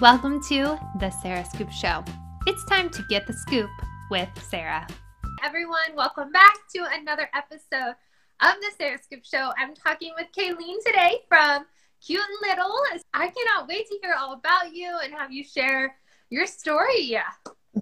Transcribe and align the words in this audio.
Welcome 0.00 0.40
to 0.44 0.78
the 1.00 1.10
Sarah 1.10 1.44
Scoop 1.44 1.72
Show. 1.72 2.04
It's 2.46 2.64
time 2.66 2.88
to 2.90 3.02
get 3.08 3.26
the 3.26 3.32
scoop 3.32 3.68
with 4.12 4.28
Sarah. 4.48 4.86
Everyone, 5.42 5.96
welcome 5.96 6.30
back 6.30 6.54
to 6.76 6.86
another 6.92 7.28
episode 7.34 7.96
of 8.40 8.54
the 8.60 8.70
Sarah 8.78 9.02
Scoop 9.02 9.24
Show. 9.24 9.50
I'm 9.58 9.74
talking 9.74 10.12
with 10.16 10.28
Kileen 10.30 10.76
today 10.86 11.22
from 11.28 11.66
Cute 12.00 12.20
and 12.20 12.48
Little. 12.48 12.72
I 13.12 13.26
cannot 13.26 13.66
wait 13.66 13.88
to 13.88 13.98
hear 14.00 14.14
all 14.16 14.34
about 14.34 14.72
you 14.72 14.96
and 15.02 15.12
have 15.12 15.32
you 15.32 15.42
share 15.42 15.96
your 16.30 16.46
story. 16.46 17.18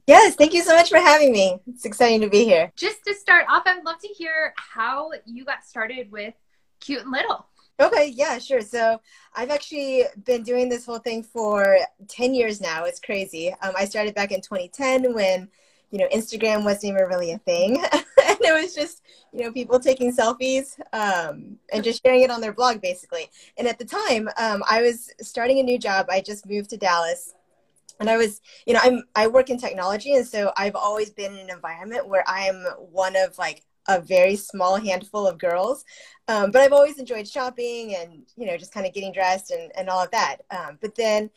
Yes, 0.06 0.36
thank 0.36 0.54
you 0.54 0.62
so 0.62 0.74
much 0.74 0.88
for 0.88 0.98
having 0.98 1.32
me. 1.32 1.58
It's 1.66 1.84
exciting 1.84 2.22
to 2.22 2.30
be 2.30 2.46
here. 2.46 2.72
Just 2.76 3.04
to 3.06 3.12
start 3.12 3.44
off, 3.50 3.64
I'd 3.66 3.84
love 3.84 4.00
to 4.00 4.08
hear 4.08 4.54
how 4.56 5.10
you 5.26 5.44
got 5.44 5.66
started 5.66 6.10
with 6.10 6.32
Cute 6.80 7.02
and 7.02 7.12
Little. 7.12 7.44
Okay, 7.78 8.12
yeah, 8.14 8.38
sure. 8.38 8.62
So 8.62 9.00
I've 9.34 9.50
actually 9.50 10.04
been 10.24 10.42
doing 10.42 10.68
this 10.68 10.86
whole 10.86 10.98
thing 10.98 11.22
for 11.22 11.78
10 12.08 12.34
years 12.34 12.60
now. 12.60 12.84
It's 12.84 13.00
crazy. 13.00 13.54
Um, 13.60 13.74
I 13.76 13.84
started 13.84 14.14
back 14.14 14.32
in 14.32 14.40
2010 14.40 15.12
when, 15.12 15.48
you 15.90 15.98
know, 15.98 16.08
Instagram 16.08 16.64
wasn't 16.64 16.94
even 16.94 17.04
really 17.06 17.32
a 17.32 17.38
thing. 17.38 17.76
and 17.92 18.38
it 18.40 18.62
was 18.62 18.74
just, 18.74 19.02
you 19.32 19.42
know, 19.42 19.52
people 19.52 19.78
taking 19.78 20.14
selfies 20.14 20.78
um, 20.94 21.58
and 21.70 21.84
just 21.84 22.02
sharing 22.02 22.22
it 22.22 22.30
on 22.30 22.40
their 22.40 22.54
blog, 22.54 22.80
basically. 22.80 23.28
And 23.58 23.68
at 23.68 23.78
the 23.78 23.84
time, 23.84 24.30
um, 24.38 24.62
I 24.68 24.80
was 24.80 25.10
starting 25.20 25.58
a 25.58 25.62
new 25.62 25.78
job. 25.78 26.06
I 26.08 26.22
just 26.22 26.48
moved 26.48 26.70
to 26.70 26.78
Dallas 26.78 27.34
and 28.00 28.08
I 28.10 28.16
was, 28.16 28.40
you 28.66 28.74
know, 28.74 28.80
I'm 28.82 29.04
I 29.14 29.26
work 29.26 29.48
in 29.48 29.58
technology, 29.58 30.14
and 30.14 30.26
so 30.26 30.52
I've 30.56 30.74
always 30.74 31.10
been 31.10 31.32
in 31.32 31.38
an 31.38 31.50
environment 31.50 32.06
where 32.06 32.24
I'm 32.26 32.62
one 32.90 33.16
of 33.16 33.38
like 33.38 33.64
a 33.88 34.00
very 34.00 34.36
small 34.36 34.76
handful 34.76 35.26
of 35.26 35.38
girls. 35.38 35.84
Um, 36.28 36.50
but 36.50 36.62
I've 36.62 36.72
always 36.72 36.98
enjoyed 36.98 37.28
shopping 37.28 37.94
and, 37.94 38.24
you 38.36 38.46
know, 38.46 38.56
just 38.56 38.72
kind 38.72 38.86
of 38.86 38.92
getting 38.92 39.12
dressed 39.12 39.50
and, 39.50 39.70
and 39.76 39.88
all 39.88 40.02
of 40.02 40.10
that. 40.10 40.38
Um, 40.50 40.78
but 40.80 40.94
then 40.96 41.30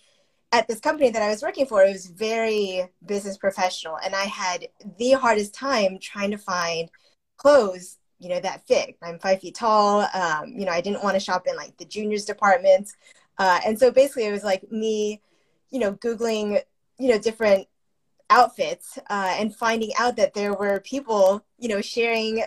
at 0.51 0.67
this 0.67 0.79
company 0.79 1.11
that 1.11 1.21
I 1.21 1.29
was 1.29 1.43
working 1.43 1.67
for, 1.67 1.83
it 1.83 1.91
was 1.91 2.07
very 2.07 2.87
business 3.05 3.37
professional. 3.37 3.97
And 4.03 4.15
I 4.15 4.23
had 4.23 4.67
the 4.97 5.11
hardest 5.11 5.53
time 5.53 5.99
trying 6.01 6.31
to 6.31 6.37
find 6.37 6.89
clothes, 7.37 7.97
you 8.17 8.29
know, 8.29 8.39
that 8.39 8.65
fit. 8.67 8.97
I'm 9.03 9.19
five 9.19 9.41
feet 9.41 9.55
tall. 9.55 10.07
Um, 10.13 10.53
you 10.57 10.65
know, 10.65 10.71
I 10.71 10.81
didn't 10.81 11.03
want 11.03 11.13
to 11.13 11.19
shop 11.19 11.45
in 11.47 11.55
like 11.55 11.77
the 11.77 11.85
juniors 11.85 12.25
department. 12.25 12.89
Uh, 13.37 13.59
and 13.65 13.77
so 13.77 13.91
basically 13.91 14.25
it 14.25 14.31
was 14.31 14.43
like 14.43 14.71
me, 14.71 15.21
you 15.69 15.79
know, 15.79 15.93
Googling, 15.93 16.59
you 16.97 17.09
know, 17.09 17.19
different 17.19 17.67
outfits 18.29 18.97
uh, 19.09 19.35
and 19.37 19.55
finding 19.55 19.91
out 19.97 20.15
that 20.17 20.33
there 20.33 20.53
were 20.53 20.79
people, 20.79 21.43
you 21.57 21.69
know, 21.69 21.81
sharing 21.81 22.43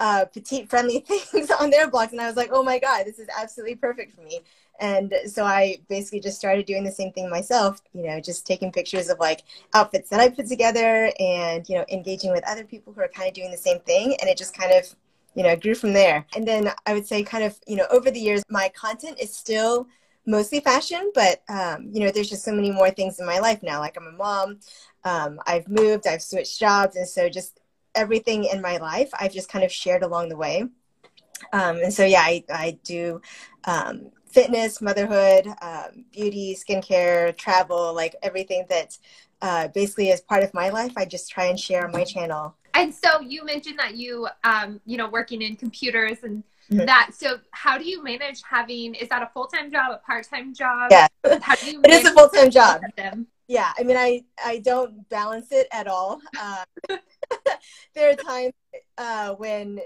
uh, 0.00 0.24
petite 0.24 0.68
friendly 0.68 1.00
things 1.06 1.50
on 1.50 1.70
their 1.70 1.88
blogs. 1.90 2.12
And 2.12 2.20
I 2.20 2.26
was 2.26 2.36
like, 2.36 2.50
oh 2.52 2.62
my 2.62 2.78
God, 2.78 3.04
this 3.04 3.18
is 3.18 3.28
absolutely 3.38 3.76
perfect 3.76 4.14
for 4.14 4.22
me. 4.22 4.40
And 4.80 5.12
so 5.26 5.44
I 5.44 5.76
basically 5.90 6.20
just 6.20 6.38
started 6.38 6.64
doing 6.64 6.84
the 6.84 6.90
same 6.90 7.12
thing 7.12 7.28
myself, 7.28 7.82
you 7.92 8.04
know, 8.04 8.18
just 8.18 8.46
taking 8.46 8.72
pictures 8.72 9.10
of 9.10 9.18
like 9.18 9.42
outfits 9.74 10.08
that 10.08 10.20
I 10.20 10.30
put 10.30 10.46
together 10.46 11.12
and, 11.20 11.68
you 11.68 11.76
know, 11.76 11.84
engaging 11.90 12.32
with 12.32 12.42
other 12.48 12.64
people 12.64 12.94
who 12.94 13.02
are 13.02 13.08
kind 13.08 13.28
of 13.28 13.34
doing 13.34 13.50
the 13.50 13.58
same 13.58 13.78
thing. 13.80 14.16
And 14.20 14.30
it 14.30 14.38
just 14.38 14.56
kind 14.56 14.72
of, 14.72 14.86
you 15.34 15.42
know, 15.42 15.54
grew 15.54 15.74
from 15.74 15.92
there. 15.92 16.24
And 16.34 16.48
then 16.48 16.70
I 16.86 16.94
would 16.94 17.06
say 17.06 17.22
kind 17.22 17.44
of, 17.44 17.60
you 17.66 17.76
know, 17.76 17.86
over 17.90 18.10
the 18.10 18.18
years, 18.18 18.42
my 18.48 18.70
content 18.70 19.20
is 19.20 19.36
still 19.36 19.86
mostly 20.26 20.60
fashion, 20.60 21.10
but 21.14 21.42
um, 21.48 21.88
you 21.92 22.00
know, 22.00 22.10
there's 22.10 22.28
just 22.30 22.44
so 22.44 22.52
many 22.52 22.70
more 22.70 22.90
things 22.90 23.18
in 23.18 23.26
my 23.26 23.38
life 23.38 23.62
now. 23.62 23.80
Like 23.80 23.96
I'm 23.96 24.06
a 24.06 24.12
mom, 24.12 24.60
um, 25.04 25.40
I've 25.46 25.68
moved, 25.68 26.06
I've 26.06 26.22
switched 26.22 26.58
jobs, 26.58 26.96
and 26.96 27.08
so 27.08 27.28
just 27.28 27.60
everything 27.94 28.44
in 28.44 28.62
my 28.62 28.76
life 28.76 29.10
I've 29.18 29.32
just 29.32 29.50
kind 29.50 29.64
of 29.64 29.72
shared 29.72 30.02
along 30.02 30.28
the 30.28 30.36
way. 30.36 30.64
Um, 31.52 31.76
and 31.78 31.92
so 31.92 32.04
yeah, 32.04 32.20
I 32.20 32.44
I 32.52 32.78
do 32.84 33.20
um, 33.64 34.10
fitness, 34.26 34.80
motherhood, 34.80 35.46
um, 35.62 36.04
beauty, 36.12 36.56
skincare, 36.56 37.36
travel, 37.36 37.94
like 37.94 38.14
everything 38.22 38.66
that 38.68 38.96
uh, 39.42 39.68
basically 39.68 40.10
is 40.10 40.20
part 40.20 40.42
of 40.44 40.54
my 40.54 40.68
life. 40.68 40.92
I 40.96 41.04
just 41.04 41.30
try 41.30 41.46
and 41.46 41.58
share 41.58 41.84
on 41.84 41.92
my 41.92 42.04
channel. 42.04 42.54
And 42.74 42.94
so 42.94 43.20
you 43.20 43.44
mentioned 43.44 43.78
that 43.78 43.96
you, 43.96 44.28
um, 44.44 44.80
you 44.86 44.96
know, 44.96 45.08
working 45.08 45.42
in 45.42 45.56
computers 45.56 46.18
and. 46.22 46.44
That. 46.70 47.10
So 47.14 47.38
how 47.50 47.78
do 47.78 47.84
you 47.84 48.02
manage 48.02 48.42
having? 48.48 48.94
Is 48.94 49.08
that 49.08 49.22
a 49.22 49.30
full 49.32 49.46
time 49.46 49.70
job, 49.70 49.92
a 49.92 49.98
part 49.98 50.26
time 50.28 50.54
job? 50.54 50.88
Yeah, 50.90 51.08
how 51.42 51.54
do 51.56 51.70
you 51.70 51.80
it 51.84 51.90
is 51.90 52.06
a 52.06 52.12
full 52.12 52.28
time 52.28 52.50
job. 52.50 52.82
Yeah, 53.48 53.72
I 53.76 53.82
mean, 53.82 53.96
I 53.96 54.22
I 54.44 54.58
don't 54.58 55.08
balance 55.08 55.50
it 55.50 55.66
at 55.72 55.88
all. 55.88 56.20
Uh, 56.40 56.64
there 57.94 58.10
are 58.10 58.14
times 58.14 58.52
uh, 58.96 59.34
when 59.34 59.80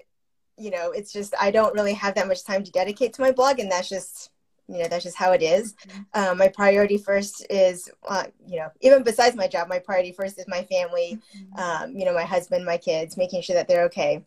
you 0.56 0.70
know 0.70 0.90
it's 0.90 1.12
just 1.12 1.34
I 1.40 1.50
don't 1.50 1.74
really 1.74 1.94
have 1.94 2.14
that 2.16 2.28
much 2.28 2.44
time 2.44 2.62
to 2.64 2.70
dedicate 2.70 3.14
to 3.14 3.22
my 3.22 3.32
blog, 3.32 3.58
and 3.58 3.70
that's 3.70 3.88
just 3.88 4.30
you 4.68 4.78
know 4.78 4.88
that's 4.88 5.04
just 5.04 5.16
how 5.16 5.32
it 5.32 5.42
is. 5.42 5.74
Mm-hmm. 5.74 6.02
Um, 6.12 6.38
my 6.38 6.48
priority 6.48 6.98
first 6.98 7.46
is 7.48 7.90
uh, 8.06 8.24
you 8.46 8.58
know 8.58 8.68
even 8.80 9.02
besides 9.02 9.34
my 9.34 9.48
job, 9.48 9.68
my 9.68 9.78
priority 9.78 10.12
first 10.12 10.38
is 10.38 10.46
my 10.46 10.64
family. 10.64 11.18
Mm-hmm. 11.36 11.58
Um, 11.58 11.96
you 11.96 12.04
know, 12.04 12.14
my 12.14 12.24
husband, 12.24 12.64
my 12.64 12.76
kids, 12.76 13.16
making 13.16 13.42
sure 13.42 13.54
that 13.54 13.68
they're 13.68 13.84
okay 13.84 14.24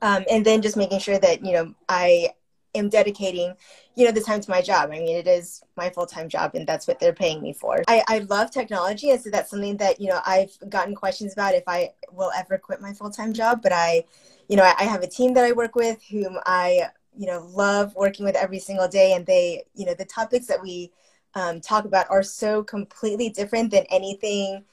um, 0.00 0.24
and 0.30 0.44
then 0.44 0.62
just 0.62 0.76
making 0.76 0.98
sure 1.00 1.18
that 1.18 1.44
you 1.44 1.52
know 1.52 1.74
I 1.88 2.30
am 2.74 2.88
dedicating 2.88 3.54
you 3.94 4.06
know 4.06 4.12
the 4.12 4.20
time 4.20 4.40
to 4.40 4.50
my 4.50 4.62
job. 4.62 4.90
I 4.90 4.98
mean 4.98 5.16
it 5.16 5.26
is 5.26 5.62
my 5.76 5.90
full-time 5.90 6.28
job 6.28 6.54
and 6.54 6.66
that's 6.66 6.86
what 6.86 6.98
they're 6.98 7.12
paying 7.12 7.42
me 7.42 7.52
for. 7.52 7.82
I, 7.88 8.02
I 8.08 8.18
love 8.20 8.50
technology 8.50 9.10
and 9.10 9.20
so 9.20 9.30
that's 9.30 9.50
something 9.50 9.76
that 9.78 10.00
you 10.00 10.08
know 10.08 10.20
i've 10.26 10.56
gotten 10.68 10.94
questions 10.94 11.32
about 11.32 11.54
if 11.54 11.64
i 11.66 11.90
will 12.12 12.30
ever 12.36 12.58
quit 12.58 12.80
my 12.80 12.92
full-time 12.92 13.32
job 13.32 13.60
but 13.62 13.72
i 13.72 14.04
you 14.48 14.56
know 14.56 14.62
I, 14.62 14.74
I 14.78 14.84
have 14.84 15.02
a 15.02 15.06
team 15.06 15.34
that 15.34 15.44
i 15.44 15.52
work 15.52 15.74
with 15.74 16.02
whom 16.10 16.38
i 16.46 16.88
you 17.16 17.26
know 17.26 17.46
love 17.52 17.94
working 17.94 18.24
with 18.24 18.36
every 18.36 18.58
single 18.58 18.88
day 18.88 19.12
and 19.14 19.26
they 19.26 19.64
you 19.74 19.86
know 19.86 19.94
the 19.94 20.04
topics 20.04 20.46
that 20.46 20.62
we 20.62 20.90
um, 21.34 21.60
talk 21.60 21.84
about 21.86 22.10
are 22.10 22.22
so 22.22 22.62
completely 22.62 23.30
different 23.30 23.70
than 23.70 23.84
anything 23.90 24.64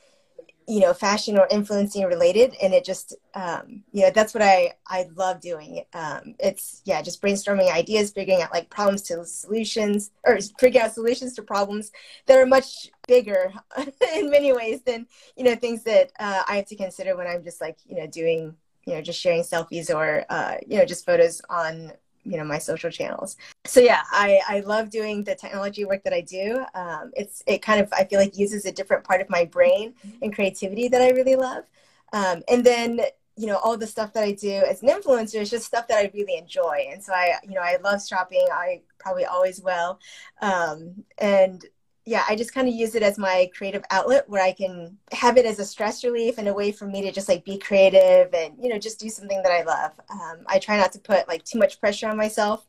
you 0.69 0.79
know 0.79 0.93
fashion 0.93 1.37
or 1.37 1.47
influencing 1.49 2.05
related 2.05 2.55
and 2.61 2.73
it 2.75 2.85
just 2.85 3.15
um, 3.33 3.83
you 3.91 4.03
know 4.03 4.11
that's 4.11 4.35
what 4.35 4.43
i 4.43 4.71
i 4.87 5.07
love 5.15 5.41
doing. 5.41 5.83
Um, 5.93 6.35
it's 6.39 6.81
yeah 6.85 7.01
just 7.01 7.21
brainstorming 7.21 7.73
ideas 7.73 8.11
figuring 8.11 8.41
out 8.41 8.53
like 8.53 8.69
problems 8.69 9.01
to 9.03 9.25
solutions 9.25 10.11
or 10.23 10.37
figuring 10.59 10.85
out 10.85 10.93
solutions 10.93 11.33
to 11.33 11.41
problems 11.41 11.91
that 12.27 12.37
are 12.37 12.45
much 12.45 12.89
bigger 13.07 13.51
in 14.15 14.29
many 14.29 14.53
ways 14.53 14.81
than 14.83 15.07
you 15.35 15.43
know 15.43 15.55
things 15.55 15.83
that 15.83 16.11
uh, 16.19 16.43
i 16.47 16.57
have 16.57 16.65
to 16.67 16.75
consider 16.75 17.17
when 17.17 17.27
i'm 17.27 17.43
just 17.43 17.59
like 17.59 17.77
you 17.87 17.95
know 17.95 18.05
doing 18.05 18.55
you 18.85 18.93
know 18.93 19.01
just 19.01 19.19
sharing 19.19 19.41
selfies 19.41 19.93
or 19.93 20.23
uh, 20.29 20.55
you 20.67 20.77
know 20.77 20.85
just 20.85 21.05
photos 21.05 21.41
on 21.49 21.91
you 22.23 22.37
know 22.37 22.43
my 22.43 22.57
social 22.57 22.89
channels. 22.89 23.37
So 23.65 23.79
yeah 23.79 24.03
i 24.11 24.39
i 24.47 24.59
love 24.61 24.89
doing 24.89 25.23
the 25.23 25.35
technology 25.35 25.85
work 25.85 26.03
that 26.03 26.13
i 26.13 26.21
do. 26.21 26.63
Um, 26.73 27.11
it's 27.15 27.43
it 27.47 27.61
kind 27.61 27.81
of 27.81 27.91
i 27.93 28.03
feel 28.03 28.19
like 28.19 28.37
uses 28.37 28.65
a 28.65 28.71
different 28.71 29.03
part 29.03 29.21
of 29.21 29.29
my 29.29 29.45
brain 29.45 29.93
and 30.21 30.33
creativity 30.33 30.87
that 30.89 31.01
i 31.01 31.09
really 31.09 31.35
love. 31.35 31.65
Um, 32.13 32.43
and 32.47 32.65
then 32.65 33.01
you 33.35 33.47
know 33.47 33.57
all 33.57 33.77
the 33.77 33.87
stuff 33.87 34.13
that 34.13 34.23
i 34.23 34.31
do 34.33 34.63
as 34.67 34.83
an 34.83 34.89
influencer 34.89 35.41
is 35.41 35.49
just 35.49 35.65
stuff 35.65 35.87
that 35.87 35.97
i 35.97 36.11
really 36.13 36.37
enjoy. 36.37 36.87
And 36.91 37.03
so 37.03 37.13
i 37.13 37.35
you 37.43 37.55
know 37.55 37.61
i 37.61 37.77
love 37.83 38.05
shopping. 38.05 38.45
I 38.51 38.81
probably 38.99 39.25
always 39.25 39.61
will. 39.61 39.99
Um, 40.41 41.03
and 41.17 41.65
yeah, 42.05 42.23
I 42.27 42.35
just 42.35 42.53
kind 42.53 42.67
of 42.67 42.73
use 42.73 42.95
it 42.95 43.03
as 43.03 43.17
my 43.17 43.49
creative 43.55 43.83
outlet 43.91 44.27
where 44.27 44.43
I 44.43 44.51
can 44.51 44.97
have 45.11 45.37
it 45.37 45.45
as 45.45 45.59
a 45.59 45.65
stress 45.65 46.03
relief 46.03 46.37
and 46.37 46.47
a 46.47 46.53
way 46.53 46.71
for 46.71 46.85
me 46.87 47.01
to 47.03 47.11
just 47.11 47.29
like 47.29 47.45
be 47.45 47.57
creative 47.57 48.33
and, 48.33 48.55
you 48.59 48.69
know, 48.69 48.79
just 48.79 48.99
do 48.99 49.09
something 49.09 49.41
that 49.43 49.51
I 49.51 49.63
love. 49.63 49.91
Um, 50.09 50.39
I 50.47 50.59
try 50.59 50.77
not 50.77 50.91
to 50.93 50.99
put 50.99 51.27
like 51.27 51.43
too 51.43 51.59
much 51.59 51.79
pressure 51.79 52.07
on 52.07 52.17
myself 52.17 52.65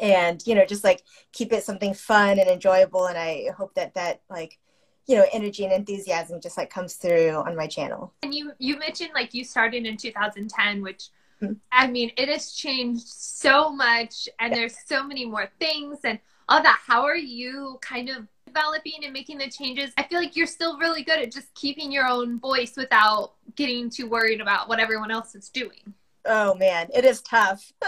and, 0.00 0.42
you 0.46 0.54
know, 0.54 0.64
just 0.64 0.84
like 0.84 1.02
keep 1.32 1.52
it 1.52 1.64
something 1.64 1.92
fun 1.92 2.38
and 2.38 2.48
enjoyable. 2.48 3.06
And 3.06 3.18
I 3.18 3.50
hope 3.56 3.74
that 3.74 3.94
that 3.94 4.22
like, 4.30 4.58
you 5.06 5.16
know, 5.16 5.26
energy 5.32 5.64
and 5.64 5.72
enthusiasm 5.72 6.40
just 6.40 6.56
like 6.56 6.70
comes 6.70 6.94
through 6.94 7.32
on 7.32 7.56
my 7.56 7.66
channel. 7.66 8.14
And 8.22 8.32
you, 8.34 8.52
you 8.58 8.78
mentioned 8.78 9.10
like 9.14 9.34
you 9.34 9.44
started 9.44 9.86
in 9.86 9.96
2010, 9.96 10.82
which 10.82 11.10
mm-hmm. 11.42 11.54
I 11.72 11.88
mean, 11.88 12.10
it 12.16 12.28
has 12.28 12.52
changed 12.52 13.06
so 13.06 13.70
much 13.70 14.28
and 14.38 14.52
yeah. 14.52 14.60
there's 14.60 14.76
so 14.86 15.06
many 15.06 15.26
more 15.26 15.50
things 15.60 15.98
and 16.04 16.18
all 16.48 16.62
that. 16.62 16.80
How 16.86 17.02
are 17.02 17.16
you 17.16 17.78
kind 17.82 18.08
of 18.08 18.26
developing 18.56 19.04
and 19.04 19.12
making 19.12 19.38
the 19.38 19.50
changes, 19.50 19.92
I 19.98 20.04
feel 20.04 20.18
like 20.18 20.36
you're 20.36 20.46
still 20.46 20.78
really 20.78 21.02
good 21.02 21.18
at 21.18 21.32
just 21.32 21.52
keeping 21.54 21.92
your 21.92 22.06
own 22.06 22.40
voice 22.40 22.74
without 22.76 23.32
getting 23.54 23.90
too 23.90 24.08
worried 24.08 24.40
about 24.40 24.68
what 24.68 24.80
everyone 24.80 25.10
else 25.10 25.34
is 25.34 25.48
doing. 25.48 25.94
Oh 26.24 26.54
man, 26.54 26.88
it 26.94 27.04
is 27.04 27.20
tough. 27.22 27.72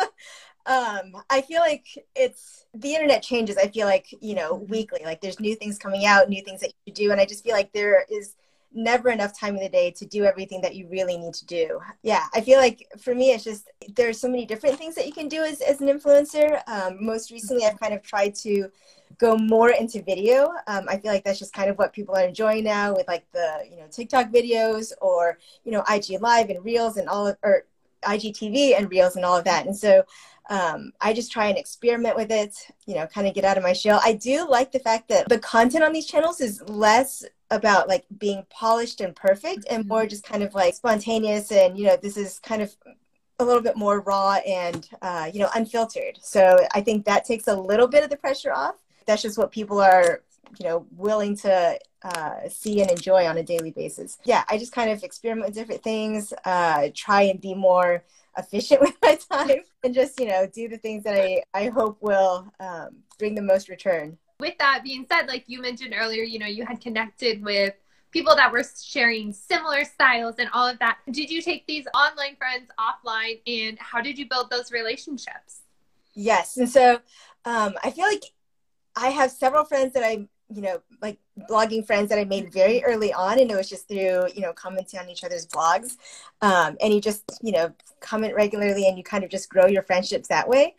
um, 0.66 1.16
I 1.30 1.40
feel 1.46 1.60
like 1.60 1.86
it's 2.14 2.66
the 2.74 2.94
internet 2.94 3.22
changes. 3.22 3.56
I 3.56 3.68
feel 3.68 3.86
like, 3.86 4.06
you 4.20 4.34
know, 4.34 4.54
weekly, 4.54 5.00
like 5.04 5.20
there's 5.20 5.40
new 5.40 5.56
things 5.56 5.78
coming 5.78 6.04
out, 6.04 6.28
new 6.28 6.42
things 6.42 6.60
that 6.60 6.72
you 6.84 6.92
do. 6.92 7.10
And 7.10 7.20
I 7.20 7.24
just 7.26 7.44
feel 7.44 7.54
like 7.54 7.72
there 7.72 8.04
is 8.10 8.34
never 8.72 9.10
enough 9.10 9.38
time 9.38 9.56
in 9.56 9.62
the 9.62 9.68
day 9.68 9.90
to 9.90 10.06
do 10.06 10.24
everything 10.24 10.60
that 10.60 10.74
you 10.74 10.88
really 10.88 11.16
need 11.16 11.34
to 11.34 11.46
do. 11.46 11.80
Yeah, 12.02 12.24
I 12.34 12.40
feel 12.40 12.58
like 12.58 12.86
for 13.00 13.14
me, 13.14 13.32
it's 13.32 13.44
just 13.44 13.70
there's 13.94 14.20
so 14.20 14.28
many 14.28 14.46
different 14.46 14.76
things 14.76 14.94
that 14.94 15.06
you 15.06 15.12
can 15.12 15.28
do 15.28 15.42
as, 15.42 15.60
as 15.60 15.80
an 15.80 15.88
influencer. 15.88 16.60
Um, 16.68 17.04
most 17.04 17.30
recently, 17.30 17.64
I've 17.64 17.80
kind 17.80 17.94
of 17.94 18.02
tried 18.02 18.34
to 18.36 18.70
go 19.18 19.36
more 19.36 19.70
into 19.70 20.02
video. 20.02 20.50
Um, 20.66 20.86
I 20.88 20.98
feel 20.98 21.12
like 21.12 21.24
that's 21.24 21.38
just 21.38 21.52
kind 21.52 21.70
of 21.70 21.78
what 21.78 21.92
people 21.92 22.14
are 22.14 22.26
enjoying 22.26 22.64
now 22.64 22.94
with 22.94 23.08
like 23.08 23.26
the 23.32 23.64
you 23.68 23.76
know 23.76 23.86
TikTok 23.90 24.30
videos 24.30 24.92
or 25.00 25.38
you 25.64 25.72
know 25.72 25.82
IG 25.90 26.20
Live 26.20 26.50
and 26.50 26.64
Reels 26.64 26.98
and 26.98 27.08
all 27.08 27.26
of, 27.26 27.36
or 27.42 27.64
IGTV 28.02 28.78
and 28.78 28.90
Reels 28.90 29.16
and 29.16 29.24
all 29.24 29.36
of 29.36 29.44
that. 29.44 29.66
And 29.66 29.76
so 29.76 30.04
um, 30.50 30.92
I 31.00 31.12
just 31.12 31.32
try 31.32 31.46
and 31.46 31.58
experiment 31.58 32.16
with 32.16 32.30
it, 32.30 32.54
you 32.86 32.94
know, 32.94 33.06
kind 33.06 33.26
of 33.26 33.34
get 33.34 33.44
out 33.44 33.58
of 33.58 33.62
my 33.62 33.72
shell. 33.72 34.00
I 34.02 34.14
do 34.14 34.48
like 34.48 34.72
the 34.72 34.78
fact 34.78 35.08
that 35.08 35.28
the 35.28 35.38
content 35.38 35.84
on 35.84 35.92
these 35.92 36.06
channels 36.06 36.40
is 36.40 36.62
less 36.68 37.24
about 37.50 37.88
like 37.88 38.04
being 38.18 38.44
polished 38.50 39.00
and 39.00 39.14
perfect 39.16 39.66
and 39.70 39.86
more 39.86 40.00
mm-hmm. 40.00 40.08
just 40.08 40.24
kind 40.24 40.42
of 40.42 40.54
like 40.54 40.74
spontaneous 40.74 41.50
and, 41.50 41.78
you 41.78 41.86
know, 41.86 41.96
this 41.96 42.16
is 42.16 42.38
kind 42.40 42.62
of 42.62 42.74
a 43.38 43.44
little 43.44 43.62
bit 43.62 43.76
more 43.76 44.00
raw 44.00 44.36
and, 44.46 44.88
uh, 45.00 45.30
you 45.32 45.40
know, 45.40 45.48
unfiltered. 45.54 46.18
So 46.20 46.58
I 46.74 46.80
think 46.80 47.04
that 47.06 47.24
takes 47.24 47.46
a 47.46 47.56
little 47.56 47.86
bit 47.86 48.04
of 48.04 48.10
the 48.10 48.16
pressure 48.16 48.52
off. 48.52 48.76
That's 49.06 49.22
just 49.22 49.38
what 49.38 49.50
people 49.50 49.80
are, 49.80 50.22
you 50.58 50.66
know, 50.66 50.86
willing 50.96 51.36
to 51.38 51.78
uh, 52.02 52.48
see 52.48 52.80
and 52.80 52.90
enjoy 52.90 53.26
on 53.26 53.38
a 53.38 53.42
daily 53.42 53.70
basis. 53.70 54.18
Yeah, 54.24 54.44
I 54.48 54.58
just 54.58 54.72
kind 54.72 54.90
of 54.90 55.02
experiment 55.02 55.46
with 55.46 55.54
different 55.54 55.82
things, 55.82 56.32
uh, 56.44 56.88
try 56.94 57.22
and 57.22 57.40
be 57.40 57.54
more 57.54 58.04
efficient 58.38 58.80
with 58.82 58.96
my 59.02 59.18
time 59.30 59.60
and 59.84 59.94
just 59.94 60.18
you 60.18 60.26
know 60.26 60.46
do 60.46 60.68
the 60.68 60.78
things 60.78 61.02
that 61.04 61.14
i 61.14 61.42
i 61.54 61.68
hope 61.68 61.98
will 62.00 62.50
um, 62.60 62.90
bring 63.18 63.34
the 63.34 63.42
most 63.42 63.68
return 63.68 64.16
with 64.40 64.56
that 64.58 64.82
being 64.84 65.04
said 65.10 65.26
like 65.26 65.44
you 65.46 65.60
mentioned 65.60 65.94
earlier 65.96 66.22
you 66.22 66.38
know 66.38 66.46
you 66.46 66.64
had 66.64 66.80
connected 66.80 67.42
with 67.42 67.74
people 68.10 68.34
that 68.36 68.50
were 68.50 68.62
sharing 68.80 69.32
similar 69.32 69.84
styles 69.84 70.36
and 70.38 70.48
all 70.52 70.66
of 70.66 70.78
that 70.78 70.98
did 71.10 71.30
you 71.30 71.42
take 71.42 71.66
these 71.66 71.86
online 71.94 72.36
friends 72.36 72.70
offline 72.78 73.40
and 73.46 73.78
how 73.78 74.00
did 74.00 74.18
you 74.18 74.28
build 74.28 74.48
those 74.50 74.70
relationships 74.70 75.62
yes 76.14 76.56
and 76.56 76.68
so 76.68 77.00
um, 77.44 77.74
i 77.82 77.90
feel 77.90 78.06
like 78.06 78.24
i 78.96 79.08
have 79.08 79.30
several 79.30 79.64
friends 79.64 79.92
that 79.92 80.04
i 80.04 80.26
you 80.50 80.62
know, 80.62 80.80
like 81.02 81.18
blogging 81.48 81.86
friends 81.86 82.08
that 82.08 82.18
I 82.18 82.24
made 82.24 82.52
very 82.52 82.82
early 82.82 83.12
on, 83.12 83.38
and 83.38 83.50
it 83.50 83.54
was 83.54 83.68
just 83.68 83.86
through, 83.86 84.28
you 84.34 84.40
know, 84.40 84.52
commenting 84.52 84.98
on 84.98 85.08
each 85.10 85.22
other's 85.22 85.46
blogs. 85.46 85.96
Um, 86.40 86.76
and 86.80 86.92
you 86.92 87.00
just, 87.00 87.22
you 87.42 87.52
know, 87.52 87.72
comment 88.00 88.34
regularly 88.34 88.88
and 88.88 88.96
you 88.96 89.04
kind 89.04 89.24
of 89.24 89.30
just 89.30 89.50
grow 89.50 89.66
your 89.66 89.82
friendships 89.82 90.28
that 90.28 90.48
way. 90.48 90.74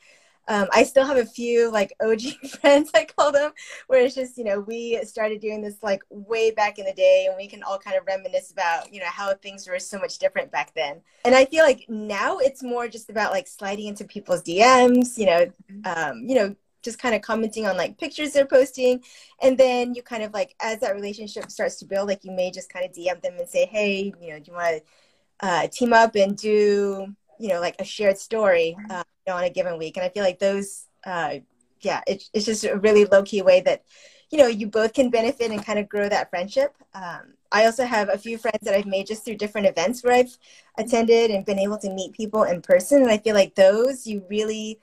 Um, 0.50 0.68
I 0.74 0.84
still 0.84 1.06
have 1.06 1.18
a 1.18 1.26
few 1.26 1.72
like 1.72 1.94
OG 2.02 2.22
friends, 2.60 2.90
I 2.96 3.06
call 3.06 3.32
them, 3.32 3.52
where 3.88 4.04
it's 4.04 4.16
just, 4.16 4.38
you 4.38 4.44
know, 4.44 4.60
we 4.60 5.00
started 5.06 5.40
doing 5.40 5.62
this 5.62 5.78
like 5.84 6.02
way 6.10 6.50
back 6.50 6.80
in 6.80 6.86
the 6.86 6.94
day 6.94 7.28
and 7.28 7.38
we 7.38 7.48
can 7.48 7.62
all 7.62 7.78
kind 7.78 7.96
of 7.96 8.06
reminisce 8.08 8.52
about, 8.52 8.92
you 8.92 9.00
know, 9.00 9.06
how 9.06 9.34
things 9.36 9.68
were 9.68 9.80
so 9.80 10.00
much 10.00 10.18
different 10.18 10.52
back 10.52 10.74
then. 10.74 11.02
And 11.24 11.36
I 11.36 11.46
feel 11.46 11.64
like 11.64 11.86
now 11.88 12.40
it's 12.40 12.64
more 12.64 12.88
just 12.88 13.12
about 13.12 13.32
like 13.32 13.48
sliding 13.48 13.88
into 13.88 14.06
people's 14.06 14.42
DMs, 14.42 15.18
you 15.20 15.28
know, 15.28 15.52
mm-hmm. 15.72 15.82
um, 15.86 16.24
you 16.28 16.34
know, 16.34 16.56
just 16.82 17.00
kind 17.00 17.14
of 17.14 17.22
commenting 17.22 17.68
on 17.68 17.78
like 17.78 17.98
pictures 17.98 18.32
they're 18.32 18.46
posting 18.46 19.04
and 19.42 19.58
then 19.58 19.94
you 19.94 20.02
kind 20.02 20.24
of 20.24 20.34
like 20.34 20.56
as 20.62 20.80
that 20.80 20.96
relationship 20.96 21.52
starts 21.52 21.76
to 21.76 21.86
build 21.86 22.08
like 22.08 22.24
you 22.24 22.32
may 22.32 22.50
just 22.50 22.72
kind 22.72 22.86
of 22.86 22.92
dm 22.94 23.22
them 23.22 23.36
and 23.38 23.50
say 23.50 23.66
hey 23.66 24.14
you 24.22 24.30
know 24.30 24.40
do 24.40 24.52
you 24.52 24.54
want 24.54 24.78
to 24.78 25.46
uh, 25.46 25.68
team 25.68 25.94
up 25.94 26.16
and 26.16 26.38
do 26.38 27.14
you 27.38 27.48
know 27.50 27.60
like 27.60 27.76
a 27.80 27.84
shared 27.84 28.18
story 28.18 28.78
uh, 28.90 29.04
know, 29.30 29.38
on 29.38 29.44
a 29.44 29.50
given 29.50 29.78
week. 29.78 29.98
And 29.98 30.06
i 30.06 30.10
feel 30.10 30.24
like 30.24 30.40
those 30.40 30.86
uh, 31.06 31.36
yeah 31.82 32.02
it, 32.08 32.24
it's 32.34 32.46
just 32.46 32.66
a 32.66 32.78
really 32.78 33.06
low-key 33.06 33.42
way 33.42 33.62
that 33.62 33.84
you 34.30 34.38
know 34.38 34.48
you 34.48 34.68
both 34.68 34.94
can 34.94 35.10
benefit 35.10 35.52
and 35.52 35.66
kind 35.66 35.80
of 35.80 35.90
grow 35.90 36.10
that 36.10 36.30
friendship. 36.30 36.76
Um, 36.94 37.34
i 37.52 37.66
also 37.66 37.86
have 37.86 38.10
a 38.10 38.18
few 38.18 38.38
friends 38.38 38.60
that 38.62 38.76
i've 38.76 38.86
made 38.86 39.08
just 39.08 39.24
through 39.24 39.36
different 39.36 39.68
events 39.68 40.04
where 40.04 40.14
i've 40.14 40.38
attended 40.78 41.32
and 41.32 41.46
been 41.46 41.60
able 41.60 41.78
to 41.80 41.90
meet 41.90 42.14
people 42.14 42.44
in 42.44 42.62
person. 42.62 43.02
And 43.02 43.12
i 43.12 43.18
feel 43.18 43.36
like 43.36 43.56
those 43.56 44.06
you 44.06 44.24
really 44.30 44.80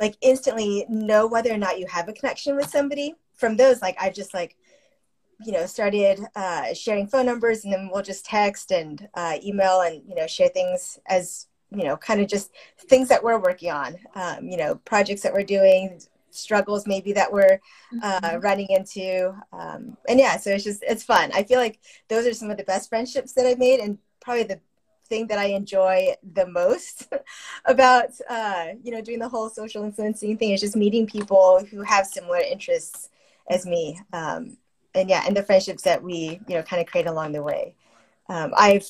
like 0.00 0.16
instantly 0.20 0.86
know 0.88 1.26
whether 1.26 1.52
or 1.52 1.58
not 1.58 1.78
you 1.78 1.86
have 1.86 2.08
a 2.08 2.12
connection 2.12 2.56
with 2.56 2.70
somebody. 2.70 3.14
From 3.34 3.56
those 3.56 3.82
like 3.82 3.96
I've 4.00 4.14
just 4.14 4.34
like 4.34 4.56
you 5.44 5.52
know 5.52 5.66
started 5.66 6.20
uh, 6.34 6.74
sharing 6.74 7.06
phone 7.06 7.26
numbers 7.26 7.64
and 7.64 7.72
then 7.72 7.88
we'll 7.92 8.02
just 8.02 8.24
text 8.24 8.70
and 8.70 9.08
uh, 9.14 9.38
email 9.44 9.80
and 9.80 10.02
you 10.08 10.14
know 10.14 10.26
share 10.26 10.48
things 10.48 10.98
as 11.06 11.46
you 11.70 11.84
know 11.84 11.96
kind 11.96 12.20
of 12.20 12.28
just 12.28 12.52
things 12.78 13.08
that 13.08 13.22
we're 13.22 13.38
working 13.38 13.70
on 13.70 13.96
um, 14.14 14.48
you 14.48 14.56
know 14.56 14.74
projects 14.84 15.22
that 15.22 15.32
we're 15.32 15.42
doing 15.42 16.00
struggles 16.30 16.86
maybe 16.86 17.12
that 17.12 17.32
we're 17.32 17.60
uh, 18.02 18.20
mm-hmm. 18.20 18.40
running 18.40 18.68
into 18.70 19.34
um, 19.52 19.96
and 20.08 20.18
yeah 20.18 20.36
so 20.36 20.50
it's 20.50 20.64
just 20.64 20.82
it's 20.86 21.02
fun 21.02 21.30
i 21.34 21.42
feel 21.42 21.58
like 21.58 21.80
those 22.08 22.26
are 22.26 22.34
some 22.34 22.50
of 22.50 22.56
the 22.56 22.64
best 22.64 22.88
friendships 22.88 23.32
that 23.32 23.46
i've 23.46 23.58
made 23.58 23.80
and 23.80 23.98
probably 24.20 24.44
the 24.44 24.60
thing 25.08 25.26
that 25.26 25.38
I 25.38 25.46
enjoy 25.46 26.14
the 26.34 26.46
most 26.46 27.12
about 27.64 28.10
uh, 28.28 28.68
you 28.82 28.92
know 28.92 29.00
doing 29.00 29.18
the 29.18 29.28
whole 29.28 29.48
social 29.48 29.84
influencing 29.84 30.36
thing 30.36 30.50
is 30.50 30.60
just 30.60 30.76
meeting 30.76 31.06
people 31.06 31.64
who 31.70 31.82
have 31.82 32.06
similar 32.06 32.38
interests 32.38 33.08
as 33.50 33.64
me, 33.66 34.00
um, 34.12 34.56
and 34.94 35.08
yeah, 35.08 35.24
and 35.26 35.36
the 35.36 35.42
friendships 35.42 35.82
that 35.82 36.02
we 36.02 36.40
you 36.46 36.54
know 36.54 36.62
kind 36.62 36.80
of 36.80 36.86
create 36.86 37.06
along 37.06 37.32
the 37.32 37.42
way. 37.42 37.74
Um, 38.28 38.52
I've 38.56 38.88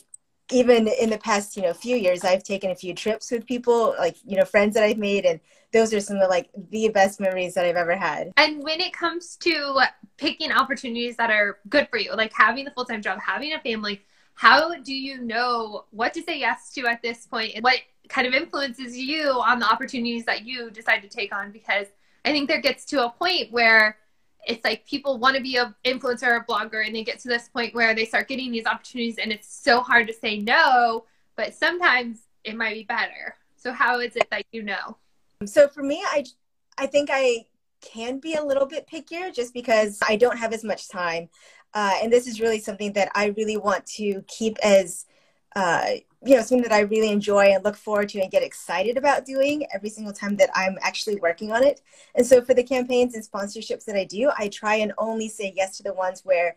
even 0.51 0.89
in 0.89 1.11
the 1.11 1.19
past 1.19 1.57
you 1.57 1.63
know 1.63 1.73
few 1.73 1.97
years 1.97 2.25
I've 2.25 2.43
taken 2.43 2.71
a 2.71 2.75
few 2.75 2.95
trips 2.95 3.31
with 3.31 3.47
people 3.47 3.95
like 3.99 4.17
you 4.25 4.37
know 4.37 4.45
friends 4.45 4.75
that 4.75 4.83
I've 4.85 4.99
made 4.99 5.25
and 5.25 5.41
those 5.73 5.93
are 5.93 6.01
some 6.01 6.17
of 6.17 6.31
like 6.31 6.49
the 6.71 6.89
best 6.89 7.21
memories 7.21 7.55
that 7.55 7.67
I've 7.67 7.77
ever 7.77 7.95
had. 7.95 8.33
And 8.39 8.63
when 8.63 8.81
it 8.81 8.93
comes 8.93 9.37
to 9.37 9.83
picking 10.17 10.51
opportunities 10.51 11.17
that 11.19 11.31
are 11.31 11.59
good 11.69 11.89
for 11.91 11.99
you, 11.99 12.15
like 12.15 12.33
having 12.33 12.65
the 12.65 12.71
full 12.71 12.87
time 12.87 13.03
job, 13.03 13.19
having 13.21 13.53
a 13.53 13.61
family, 13.61 14.01
how 14.39 14.73
do 14.77 14.95
you 14.95 15.21
know 15.21 15.85
what 15.91 16.15
to 16.15 16.23
say 16.23 16.39
yes 16.39 16.71
to 16.71 16.87
at 16.87 17.03
this 17.03 17.27
point 17.27 17.53
and 17.57 17.65
what 17.65 17.81
kind 18.09 18.27
of 18.27 18.33
influences 18.33 18.97
you 18.97 19.31
on 19.31 19.59
the 19.59 19.67
opportunities 19.67 20.25
that 20.25 20.45
you 20.47 20.71
decide 20.71 21.01
to 21.01 21.09
take 21.09 21.35
on 21.35 21.51
because 21.51 21.87
i 22.25 22.31
think 22.31 22.49
there 22.49 22.61
gets 22.61 22.85
to 22.85 23.05
a 23.05 23.11
point 23.11 23.51
where 23.51 23.99
it's 24.49 24.65
like 24.65 24.85
people 24.87 25.19
want 25.19 25.37
to 25.37 25.43
be 25.43 25.57
an 25.57 25.75
influencer 25.85 26.27
or 26.27 26.45
blogger 26.49 26.85
and 26.85 26.97
they 26.97 27.05
get 27.05 27.21
to 27.21 27.29
this 27.29 27.49
point 27.49 27.75
where 27.75 27.95
they 27.95 28.05
start 28.05 28.27
getting 28.27 28.51
these 28.51 28.67
opportunities 28.67 29.19
and 29.19 29.31
it's 29.31 29.55
so 29.55 29.81
hard 29.81 30.09
to 30.09 30.13
say 30.13 30.39
no 30.39 31.05
but 31.37 31.55
sometimes 31.55 32.23
it 32.43 32.57
might 32.57 32.75
be 32.75 32.83
better. 32.83 33.37
So 33.57 33.73
how 33.73 34.01
is 34.01 34.17
it 34.17 34.29
that 34.31 34.45
you 34.51 34.63
know? 34.63 34.97
So 35.45 35.69
for 35.69 35.83
me 35.83 36.03
i 36.05 36.25
i 36.77 36.87
think 36.87 37.11
i 37.13 37.45
can 37.81 38.19
be 38.19 38.35
a 38.35 38.43
little 38.43 38.67
bit 38.67 38.89
pickier 38.93 39.33
just 39.33 39.55
because 39.55 40.01
i 40.09 40.17
don't 40.17 40.37
have 40.37 40.53
as 40.53 40.65
much 40.65 40.89
time. 40.89 41.29
Uh, 41.75 41.95
and 42.03 42.13
this 42.13 42.27
is 42.27 42.41
really 42.41 42.59
something 42.59 42.93
that 42.95 43.11
I 43.15 43.27
really 43.37 43.57
want 43.57 43.85
to 43.99 44.23
keep 44.27 44.57
as, 44.65 45.05
uh, 45.55 45.97
you 46.25 46.35
know, 46.35 46.43
something 46.43 46.63
that 46.63 46.73
I 46.73 46.81
really 46.81 47.11
enjoy 47.13 47.47
and 47.53 47.65
look 47.65 47.77
forward 47.77 48.09
to 48.11 48.21
and 48.21 48.31
get 48.31 48.43
excited 48.43 48.97
about 48.97 49.25
doing 49.25 49.67
every 49.73 49.89
single 49.89 50.13
time 50.13 50.37
that 50.37 50.51
I'm 50.55 50.77
actually 50.83 51.17
working 51.17 51.53
on 51.53 51.63
it. 51.63 51.81
And 52.15 52.27
so 52.27 52.43
for 52.43 52.55
the 52.55 52.65
campaigns 52.65 53.15
and 53.15 53.25
sponsorships 53.25 53.85
that 53.85 53.97
I 53.97 54.05
do, 54.05 54.31
I 54.37 54.49
try 54.49 54.77
and 54.77 54.93
only 54.99 55.29
say 55.29 55.53
yes 55.55 55.77
to 55.77 55.85
the 55.85 55.93
ones 55.93 56.23
where, 56.25 56.57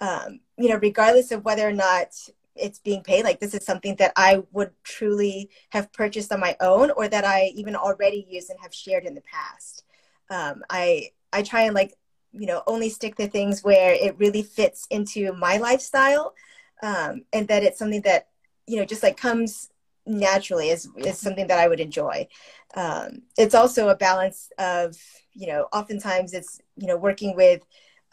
um, 0.00 0.40
you 0.56 0.68
know, 0.70 0.76
regardless 0.76 1.30
of 1.30 1.44
whether 1.44 1.68
or 1.68 1.72
not 1.72 2.08
it's 2.54 2.78
being 2.78 3.02
paid, 3.02 3.24
like 3.24 3.38
this 3.38 3.54
is 3.54 3.64
something 3.66 3.96
that 3.96 4.12
I 4.16 4.42
would 4.52 4.70
truly 4.82 5.50
have 5.70 5.92
purchased 5.92 6.32
on 6.32 6.40
my 6.40 6.56
own 6.60 6.90
or 6.90 7.06
that 7.08 7.24
I 7.24 7.52
even 7.54 7.76
already 7.76 8.26
use 8.30 8.48
and 8.48 8.58
have 8.60 8.74
shared 8.74 9.04
in 9.04 9.14
the 9.14 9.22
past. 9.22 9.84
Um, 10.30 10.62
I 10.70 11.10
I 11.32 11.42
try 11.42 11.62
and 11.62 11.74
like 11.74 11.94
you 12.32 12.46
know 12.46 12.62
only 12.66 12.88
stick 12.88 13.16
to 13.16 13.28
things 13.28 13.62
where 13.62 13.92
it 13.92 14.18
really 14.18 14.42
fits 14.42 14.86
into 14.90 15.32
my 15.34 15.58
lifestyle 15.58 16.34
um, 16.82 17.24
and 17.32 17.46
that 17.48 17.62
it's 17.62 17.78
something 17.78 18.02
that 18.02 18.28
you 18.66 18.76
know 18.76 18.84
just 18.84 19.02
like 19.02 19.16
comes 19.16 19.70
naturally 20.06 20.70
is, 20.70 20.88
is 20.96 21.18
something 21.18 21.46
that 21.46 21.58
i 21.58 21.68
would 21.68 21.80
enjoy 21.80 22.26
um, 22.74 23.22
it's 23.38 23.54
also 23.54 23.88
a 23.88 23.96
balance 23.96 24.50
of 24.58 24.96
you 25.32 25.46
know 25.46 25.68
oftentimes 25.72 26.32
it's 26.32 26.60
you 26.76 26.86
know 26.86 26.96
working 26.96 27.36
with 27.36 27.64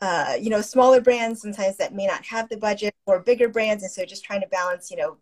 uh, 0.01 0.35
you 0.39 0.49
know 0.49 0.61
smaller 0.61 1.01
brands 1.01 1.41
sometimes 1.41 1.75
that 1.77 1.93
may 1.93 2.05
not 2.07 2.23
have 2.25 2.47
the 2.49 2.57
budget 2.57 2.93
or 3.05 3.19
bigger 3.19 3.49
brands 3.49 3.83
and 3.83 3.91
so 3.91 4.05
just 4.05 4.23
trying 4.23 4.41
to 4.41 4.47
balance 4.47 4.91
you 4.91 4.97
know 4.97 5.17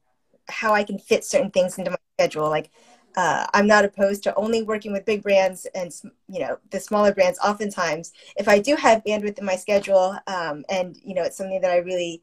how 0.50 0.74
i 0.74 0.84
can 0.84 1.00
fit 1.00 1.24
certain 1.24 1.52
things 1.52 1.78
into 1.78 1.92
my 1.92 1.98
schedule 2.18 2.50
like 2.50 2.70
uh, 3.18 3.48
I'm 3.56 3.66
not 3.66 3.84
opposed 3.84 4.22
to 4.24 4.36
only 4.36 4.62
working 4.62 4.92
with 4.94 5.04
big 5.04 5.24
brands 5.24 5.66
and 5.74 5.92
you 6.30 6.40
know 6.40 6.60
the 6.70 6.80
smaller 6.80 7.12
brands. 7.12 7.40
Oftentimes, 7.40 8.14
if 8.36 8.48
I 8.48 8.60
do 8.60 8.76
have 8.76 9.04
bandwidth 9.04 9.40
in 9.40 9.46
my 9.46 9.56
schedule, 9.56 10.16
um, 10.28 10.64
and 10.70 10.96
you 11.04 11.16
know 11.16 11.24
it's 11.24 11.36
something 11.36 11.60
that 11.62 11.72
I 11.72 11.78
really 11.78 12.22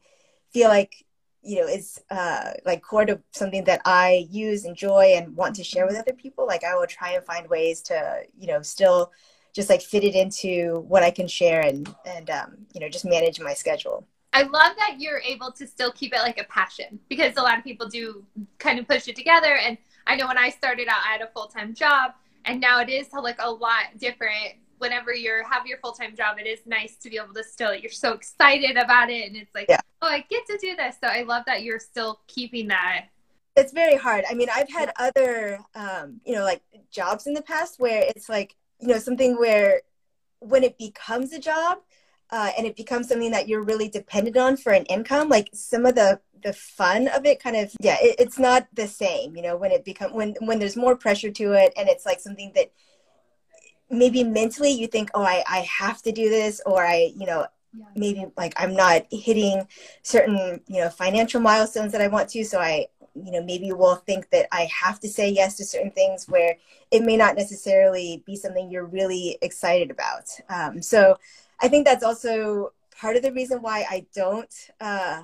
feel 0.53 0.69
like 0.69 1.04
you 1.45 1.61
know 1.61 1.67
is 1.67 2.01
uh, 2.09 2.51
like 2.65 2.81
core 2.81 3.05
to 3.05 3.21
something 3.31 3.63
that 3.65 3.81
I 3.85 4.27
use, 4.29 4.65
enjoy, 4.65 5.13
and 5.15 5.35
want 5.35 5.55
to 5.57 5.63
share 5.63 5.85
with 5.85 5.95
other 5.95 6.13
people, 6.13 6.45
like 6.45 6.63
I 6.63 6.75
will 6.75 6.87
try 6.87 7.11
and 7.11 7.23
find 7.23 7.47
ways 7.49 7.81
to 7.83 8.23
you 8.37 8.47
know 8.47 8.61
still 8.61 9.11
just 9.53 9.69
like 9.69 9.81
fit 9.81 10.03
it 10.03 10.15
into 10.15 10.79
what 10.87 11.03
I 11.03 11.11
can 11.11 11.27
share 11.27 11.61
and 11.61 11.93
and 12.05 12.29
um, 12.29 12.57
you 12.73 12.81
know 12.81 12.89
just 12.89 13.05
manage 13.05 13.39
my 13.39 13.53
schedule. 13.53 14.05
I 14.33 14.41
love 14.41 14.73
that 14.77 14.95
you're 14.99 15.21
able 15.21 15.51
to 15.53 15.65
still 15.65 15.93
keep 15.93 16.13
it 16.13 16.17
like 16.17 16.37
a 16.37 16.43
passion 16.45 16.99
because 17.07 17.37
a 17.37 17.41
lot 17.41 17.57
of 17.57 17.63
people 17.63 17.87
do 17.87 18.25
kind 18.57 18.79
of 18.79 18.87
push 18.87 19.07
it 19.07 19.15
together 19.15 19.55
and 19.55 19.77
I 20.07 20.15
know 20.15 20.27
when 20.27 20.37
I 20.37 20.49
started 20.49 20.87
out, 20.87 21.01
I 21.05 21.13
had 21.13 21.21
a 21.21 21.27
full 21.27 21.47
time 21.47 21.73
job, 21.73 22.11
and 22.45 22.59
now 22.59 22.79
it 22.79 22.89
is 22.89 23.07
like 23.13 23.37
a 23.39 23.49
lot 23.49 23.97
different. 23.97 24.55
Whenever 24.77 25.13
you're 25.13 25.43
have 25.47 25.65
your 25.65 25.77
full 25.79 25.93
time 25.93 26.15
job, 26.15 26.37
it 26.39 26.47
is 26.47 26.59
nice 26.65 26.97
to 26.97 27.09
be 27.09 27.17
able 27.17 27.33
to 27.33 27.43
still. 27.43 27.73
You're 27.73 27.91
so 27.91 28.13
excited 28.13 28.77
about 28.77 29.09
it, 29.09 29.27
and 29.27 29.35
it's 29.35 29.53
like, 29.55 29.67
yeah. 29.69 29.79
oh, 30.01 30.07
I 30.07 30.25
get 30.29 30.45
to 30.47 30.57
do 30.59 30.75
this. 30.75 30.95
So 31.01 31.09
I 31.09 31.23
love 31.23 31.43
that 31.47 31.63
you're 31.63 31.79
still 31.79 32.21
keeping 32.27 32.67
that. 32.67 33.05
It's 33.55 33.71
very 33.71 33.95
hard. 33.95 34.25
I 34.29 34.33
mean, 34.33 34.49
I've 34.53 34.69
had 34.69 34.91
other, 34.97 35.59
um, 35.75 36.19
you 36.25 36.35
know, 36.35 36.43
like 36.43 36.61
jobs 36.91 37.25
in 37.25 37.33
the 37.33 37.41
past 37.41 37.79
where 37.79 38.03
it's 38.03 38.27
like, 38.27 38.55
you 38.79 38.89
know, 38.89 38.97
something 38.97 39.37
where 39.37 39.81
when 40.39 40.63
it 40.63 40.77
becomes 40.77 41.31
a 41.31 41.39
job, 41.39 41.79
uh, 42.31 42.51
and 42.57 42.67
it 42.67 42.75
becomes 42.75 43.07
something 43.07 43.31
that 43.31 43.47
you're 43.47 43.63
really 43.63 43.87
dependent 43.87 44.35
on 44.35 44.57
for 44.57 44.73
an 44.73 44.83
income, 44.85 45.29
like 45.29 45.49
some 45.53 45.85
of 45.85 45.95
the 45.95 46.19
the 46.45 46.53
fun 46.53 47.07
of 47.07 47.25
it 47.25 47.41
kind 47.41 47.55
of 47.55 47.73
yeah 47.79 47.97
it, 47.99 48.15
it's 48.19 48.37
not 48.37 48.67
the 48.73 48.87
same 48.87 49.35
you 49.35 49.41
know 49.41 49.57
when 49.57 49.71
it 49.71 49.83
become 49.83 50.13
when 50.13 50.35
when 50.41 50.59
there's 50.59 50.77
more 50.77 50.95
pressure 50.95 51.31
to 51.31 51.53
it 51.53 51.73
and 51.75 51.89
it's 51.89 52.05
like 52.05 52.19
something 52.19 52.51
that 52.53 52.71
maybe 53.89 54.23
mentally 54.23 54.71
you 54.71 54.87
think 54.87 55.09
oh 55.13 55.23
i 55.23 55.43
i 55.49 55.59
have 55.59 56.01
to 56.01 56.11
do 56.11 56.29
this 56.29 56.61
or 56.65 56.85
i 56.85 57.11
you 57.15 57.25
know 57.25 57.45
yeah. 57.73 57.85
maybe 57.95 58.25
like 58.37 58.53
i'm 58.57 58.75
not 58.75 59.05
hitting 59.11 59.67
certain 60.01 60.61
you 60.67 60.81
know 60.81 60.89
financial 60.89 61.39
milestones 61.39 61.91
that 61.91 62.01
i 62.01 62.07
want 62.07 62.29
to 62.29 62.43
so 62.43 62.59
i 62.59 62.85
you 63.15 63.31
know 63.31 63.43
maybe 63.43 63.71
will 63.71 63.95
think 63.95 64.29
that 64.29 64.47
i 64.51 64.67
have 64.71 64.99
to 64.99 65.07
say 65.07 65.29
yes 65.29 65.55
to 65.55 65.63
certain 65.63 65.91
things 65.91 66.27
where 66.27 66.55
it 66.91 67.03
may 67.03 67.15
not 67.15 67.35
necessarily 67.35 68.23
be 68.25 68.35
something 68.35 68.69
you're 68.69 68.85
really 68.85 69.37
excited 69.41 69.91
about 69.91 70.25
um, 70.49 70.81
so 70.81 71.15
i 71.61 71.67
think 71.67 71.85
that's 71.85 72.03
also 72.03 72.73
part 72.99 73.15
of 73.15 73.21
the 73.21 73.31
reason 73.31 73.61
why 73.61 73.85
i 73.89 74.05
don't 74.13 74.69
uh, 74.81 75.21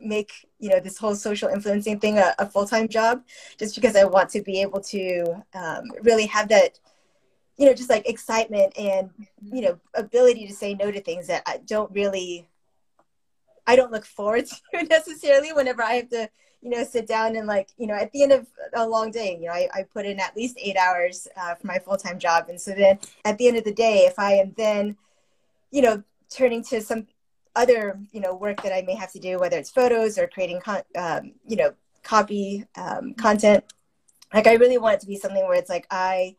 make 0.00 0.32
you 0.58 0.68
know 0.70 0.80
this 0.80 0.96
whole 0.96 1.14
social 1.14 1.48
influencing 1.48 1.98
thing 1.98 2.18
a, 2.18 2.34
a 2.38 2.46
full-time 2.46 2.88
job 2.88 3.22
just 3.58 3.74
because 3.74 3.96
i 3.96 4.04
want 4.04 4.30
to 4.30 4.40
be 4.42 4.62
able 4.62 4.80
to 4.80 5.24
um, 5.54 5.84
really 6.02 6.26
have 6.26 6.48
that 6.48 6.78
you 7.58 7.66
know 7.66 7.74
just 7.74 7.90
like 7.90 8.08
excitement 8.08 8.72
and 8.78 9.10
you 9.52 9.60
know 9.60 9.78
ability 9.94 10.46
to 10.46 10.54
say 10.54 10.74
no 10.74 10.90
to 10.90 11.00
things 11.00 11.26
that 11.26 11.42
i 11.46 11.58
don't 11.66 11.90
really 11.92 12.48
i 13.66 13.76
don't 13.76 13.92
look 13.92 14.06
forward 14.06 14.46
to 14.74 14.82
necessarily 14.84 15.52
whenever 15.52 15.82
i 15.82 15.94
have 15.94 16.08
to 16.08 16.28
you 16.62 16.70
know 16.70 16.82
sit 16.84 17.06
down 17.06 17.36
and 17.36 17.46
like 17.46 17.68
you 17.76 17.86
know 17.86 17.94
at 17.94 18.10
the 18.12 18.22
end 18.22 18.32
of 18.32 18.46
a 18.74 18.86
long 18.86 19.10
day 19.10 19.36
you 19.40 19.46
know 19.46 19.52
i, 19.52 19.68
I 19.74 19.82
put 19.82 20.06
in 20.06 20.18
at 20.18 20.36
least 20.36 20.56
eight 20.60 20.76
hours 20.76 21.28
uh, 21.36 21.54
for 21.54 21.66
my 21.66 21.78
full-time 21.78 22.18
job. 22.18 22.46
And 22.48 22.60
so 22.60 22.72
then 22.72 22.98
at 23.24 23.38
the 23.38 23.48
end 23.48 23.56
of 23.56 23.64
the 23.64 23.74
day 23.74 24.06
if 24.06 24.18
i 24.18 24.32
am 24.32 24.54
then 24.56 24.96
you 25.70 25.82
know 25.82 26.02
turning 26.30 26.64
to 26.64 26.80
some 26.80 27.06
other 27.54 27.98
you 28.12 28.20
know 28.20 28.34
work 28.34 28.62
that 28.62 28.72
i 28.72 28.82
may 28.82 28.94
have 28.94 29.12
to 29.12 29.18
do 29.18 29.38
whether 29.38 29.58
it's 29.58 29.70
photos 29.70 30.18
or 30.18 30.26
creating 30.28 30.60
con- 30.60 30.82
um, 30.96 31.32
you 31.46 31.56
know 31.56 31.72
copy 32.02 32.64
um, 32.76 33.14
content 33.14 33.64
like 34.32 34.46
i 34.46 34.54
really 34.54 34.78
want 34.78 34.94
it 34.94 35.00
to 35.00 35.06
be 35.06 35.16
something 35.16 35.46
where 35.46 35.58
it's 35.58 35.70
like 35.70 35.86
i 35.90 36.34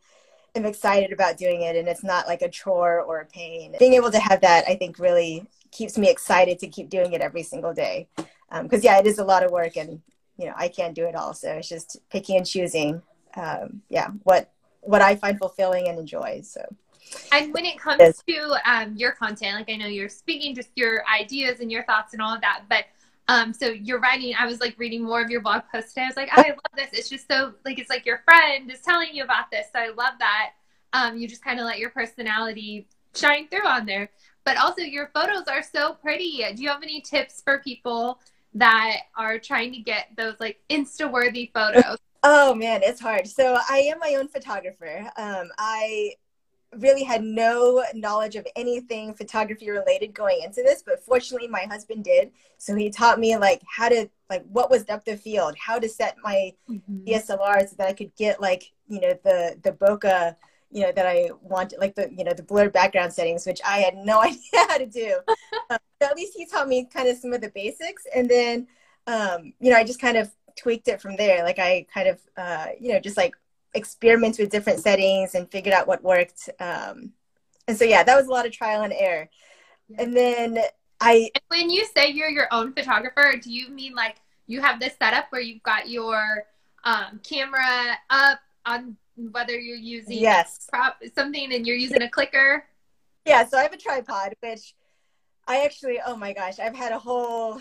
am 0.54 0.66
excited 0.66 1.12
about 1.12 1.36
doing 1.36 1.62
it 1.62 1.76
and 1.76 1.88
it's 1.88 2.04
not 2.04 2.26
like 2.26 2.42
a 2.42 2.48
chore 2.48 3.00
or 3.00 3.20
a 3.20 3.26
pain. 3.26 3.74
Being 3.78 3.94
able 3.94 4.10
to 4.10 4.20
have 4.20 4.40
that 4.40 4.64
i 4.68 4.74
think 4.74 4.98
really 4.98 5.46
keeps 5.70 5.96
me 5.96 6.10
excited 6.10 6.58
to 6.58 6.68
keep 6.68 6.88
doing 6.88 7.12
it 7.12 7.20
every 7.20 7.42
single 7.42 7.72
day. 7.72 8.08
Because 8.16 8.80
um, 8.80 8.80
yeah 8.82 8.98
it 8.98 9.06
is 9.06 9.18
a 9.18 9.24
lot 9.24 9.44
of 9.44 9.50
work 9.50 9.76
and 9.76 10.00
you 10.36 10.46
know 10.46 10.54
i 10.56 10.68
can't 10.68 10.94
do 10.94 11.04
it 11.06 11.14
all 11.14 11.34
so 11.34 11.52
it's 11.52 11.68
just 11.68 11.98
picking 12.10 12.36
and 12.36 12.46
choosing 12.46 13.02
um, 13.36 13.82
yeah 13.88 14.08
what 14.24 14.50
what 14.80 15.02
i 15.02 15.14
find 15.14 15.38
fulfilling 15.38 15.88
and 15.88 15.98
enjoy 15.98 16.40
so. 16.42 16.62
And 17.32 17.52
when 17.52 17.64
it 17.64 17.78
comes 17.78 18.22
to 18.28 18.56
um, 18.64 18.94
your 18.96 19.12
content 19.12 19.56
like 19.56 19.70
i 19.70 19.76
know 19.76 19.86
you're 19.86 20.08
speaking 20.08 20.54
just 20.54 20.70
your 20.74 21.04
ideas 21.06 21.60
and 21.60 21.70
your 21.70 21.84
thoughts 21.84 22.14
and 22.14 22.22
all 22.22 22.34
of 22.34 22.40
that 22.40 22.62
but 22.68 22.84
um, 23.30 23.52
so 23.52 23.68
you're 23.68 24.00
writing 24.00 24.34
i 24.36 24.44
was 24.44 24.60
like 24.60 24.74
reading 24.76 25.04
more 25.04 25.22
of 25.22 25.30
your 25.30 25.40
blog 25.40 25.62
post 25.72 25.90
today. 25.90 26.02
I 26.02 26.06
was 26.08 26.16
like 26.16 26.28
i 26.32 26.48
love 26.48 26.74
this. 26.76 26.88
It's 26.92 27.08
just 27.08 27.28
so 27.30 27.54
like 27.64 27.78
it's 27.78 27.88
like 27.88 28.04
your 28.04 28.22
friend 28.24 28.70
is 28.70 28.80
telling 28.80 29.10
you 29.12 29.22
about 29.22 29.50
this. 29.52 29.66
So 29.72 29.78
i 29.78 29.88
love 29.88 30.14
that. 30.18 30.50
Um, 30.92 31.16
you 31.16 31.28
just 31.28 31.44
kind 31.44 31.60
of 31.60 31.66
let 31.66 31.78
your 31.78 31.90
personality 31.90 32.88
shine 33.14 33.46
through 33.48 33.66
on 33.66 33.86
there. 33.86 34.10
But 34.44 34.56
also 34.56 34.82
your 34.82 35.10
photos 35.14 35.46
are 35.46 35.62
so 35.62 35.94
pretty. 35.94 36.44
Do 36.56 36.62
you 36.62 36.68
have 36.68 36.82
any 36.82 37.00
tips 37.00 37.40
for 37.40 37.60
people 37.60 38.18
that 38.54 39.02
are 39.16 39.38
trying 39.38 39.72
to 39.74 39.78
get 39.78 40.08
those 40.16 40.34
like 40.40 40.58
insta 40.68 41.10
worthy 41.10 41.50
photos? 41.54 41.98
Oh 42.22 42.54
man 42.54 42.82
it's 42.82 43.00
hard. 43.00 43.26
So 43.26 43.56
i 43.70 43.78
am 43.78 43.98
my 43.98 44.16
own 44.18 44.28
photographer. 44.28 45.10
Um, 45.16 45.48
i 45.56 46.12
really 46.78 47.02
had 47.02 47.22
no 47.22 47.84
knowledge 47.94 48.36
of 48.36 48.46
anything 48.54 49.12
photography 49.12 49.70
related 49.70 50.14
going 50.14 50.42
into 50.42 50.62
this 50.62 50.82
but 50.82 51.02
fortunately 51.02 51.48
my 51.48 51.62
husband 51.62 52.04
did. 52.04 52.30
So 52.58 52.74
he 52.74 52.90
taught 52.90 53.18
me 53.18 53.36
like 53.36 53.62
how 53.68 53.88
to 53.88 54.08
like 54.28 54.44
what 54.46 54.70
was 54.70 54.84
depth 54.84 55.08
of 55.08 55.20
field 55.20 55.56
how 55.58 55.78
to 55.78 55.88
set 55.88 56.16
my 56.22 56.52
mm-hmm. 56.68 57.04
dslr 57.04 57.68
so 57.68 57.74
that 57.76 57.88
i 57.88 57.92
could 57.92 58.14
get 58.14 58.40
like 58.40 58.70
you 58.86 59.00
know 59.00 59.18
the 59.24 59.58
the 59.64 59.72
bokeh 59.72 60.36
you 60.70 60.82
know 60.82 60.92
that 60.92 61.04
i 61.04 61.30
wanted 61.42 61.78
like 61.80 61.96
the 61.96 62.08
you 62.16 62.22
know 62.22 62.32
the 62.32 62.42
blurred 62.42 62.72
background 62.72 63.12
settings 63.12 63.44
which 63.44 63.60
i 63.66 63.78
had 63.78 63.96
no 63.96 64.20
idea 64.22 64.38
how 64.68 64.78
to 64.78 64.86
do. 64.86 65.18
Um, 65.70 65.78
so 66.00 66.08
at 66.08 66.16
least 66.16 66.34
he 66.36 66.46
taught 66.46 66.68
me 66.68 66.84
kind 66.84 67.08
of 67.08 67.16
some 67.16 67.32
of 67.32 67.40
the 67.40 67.50
basics 67.50 68.04
and 68.14 68.30
then 68.30 68.68
um, 69.06 69.52
you 69.58 69.70
know 69.70 69.76
i 69.76 69.82
just 69.82 70.00
kind 70.00 70.16
of 70.16 70.30
tweaked 70.56 70.88
it 70.88 71.00
from 71.00 71.16
there. 71.16 71.44
Like 71.44 71.58
i 71.58 71.86
kind 71.92 72.08
of 72.08 72.20
uh, 72.36 72.66
you 72.78 72.92
know 72.92 73.00
just 73.00 73.16
like 73.16 73.34
experiment 73.74 74.38
with 74.38 74.50
different 74.50 74.80
settings 74.80 75.34
and 75.34 75.50
figured 75.50 75.74
out 75.74 75.86
what 75.86 76.02
worked. 76.02 76.48
Um, 76.58 77.12
and 77.68 77.76
so, 77.76 77.84
yeah, 77.84 78.02
that 78.02 78.16
was 78.16 78.26
a 78.26 78.30
lot 78.30 78.46
of 78.46 78.52
trial 78.52 78.82
and 78.82 78.92
error. 78.92 79.28
And 79.98 80.16
then 80.16 80.58
I. 81.00 81.30
And 81.34 81.42
when 81.48 81.70
you 81.70 81.86
say 81.96 82.08
you're 82.08 82.30
your 82.30 82.48
own 82.50 82.72
photographer, 82.72 83.34
do 83.40 83.52
you 83.52 83.68
mean 83.70 83.94
like 83.94 84.16
you 84.46 84.60
have 84.60 84.80
this 84.80 84.94
setup 85.00 85.26
where 85.30 85.40
you've 85.40 85.62
got 85.62 85.88
your 85.88 86.44
um, 86.84 87.20
camera 87.22 87.98
up 88.10 88.40
on 88.66 88.96
whether 89.32 89.58
you're 89.58 89.76
using 89.76 90.18
yes 90.18 90.66
prop 90.70 90.96
something 91.14 91.52
and 91.52 91.66
you're 91.66 91.76
using 91.76 92.02
a 92.02 92.08
clicker? 92.08 92.64
Yeah, 93.26 93.46
so 93.46 93.58
I 93.58 93.62
have 93.62 93.72
a 93.72 93.76
tripod, 93.76 94.34
which 94.40 94.74
I 95.46 95.64
actually, 95.64 96.00
oh 96.04 96.16
my 96.16 96.32
gosh, 96.32 96.58
I've 96.58 96.74
had 96.74 96.92
a 96.92 96.98
whole 96.98 97.60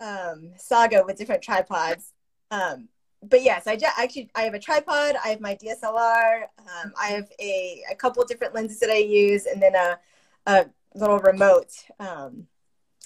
um, 0.00 0.52
saga 0.56 1.02
with 1.04 1.18
different 1.18 1.42
tripods. 1.42 2.12
Um, 2.50 2.88
but 3.22 3.42
yes, 3.42 3.66
I 3.66 3.76
just, 3.76 3.98
actually 3.98 4.30
I 4.34 4.42
have 4.42 4.54
a 4.54 4.58
tripod. 4.58 5.16
I 5.22 5.28
have 5.28 5.40
my 5.40 5.54
DSLR. 5.54 6.42
Um, 6.58 6.92
I 7.00 7.08
have 7.08 7.30
a, 7.38 7.82
a 7.90 7.94
couple 7.94 8.24
different 8.24 8.54
lenses 8.54 8.80
that 8.80 8.90
I 8.90 8.98
use, 8.98 9.46
and 9.46 9.60
then 9.60 9.74
a, 9.74 9.98
a 10.46 10.66
little 10.94 11.18
remote. 11.18 11.72
Um, 11.98 12.46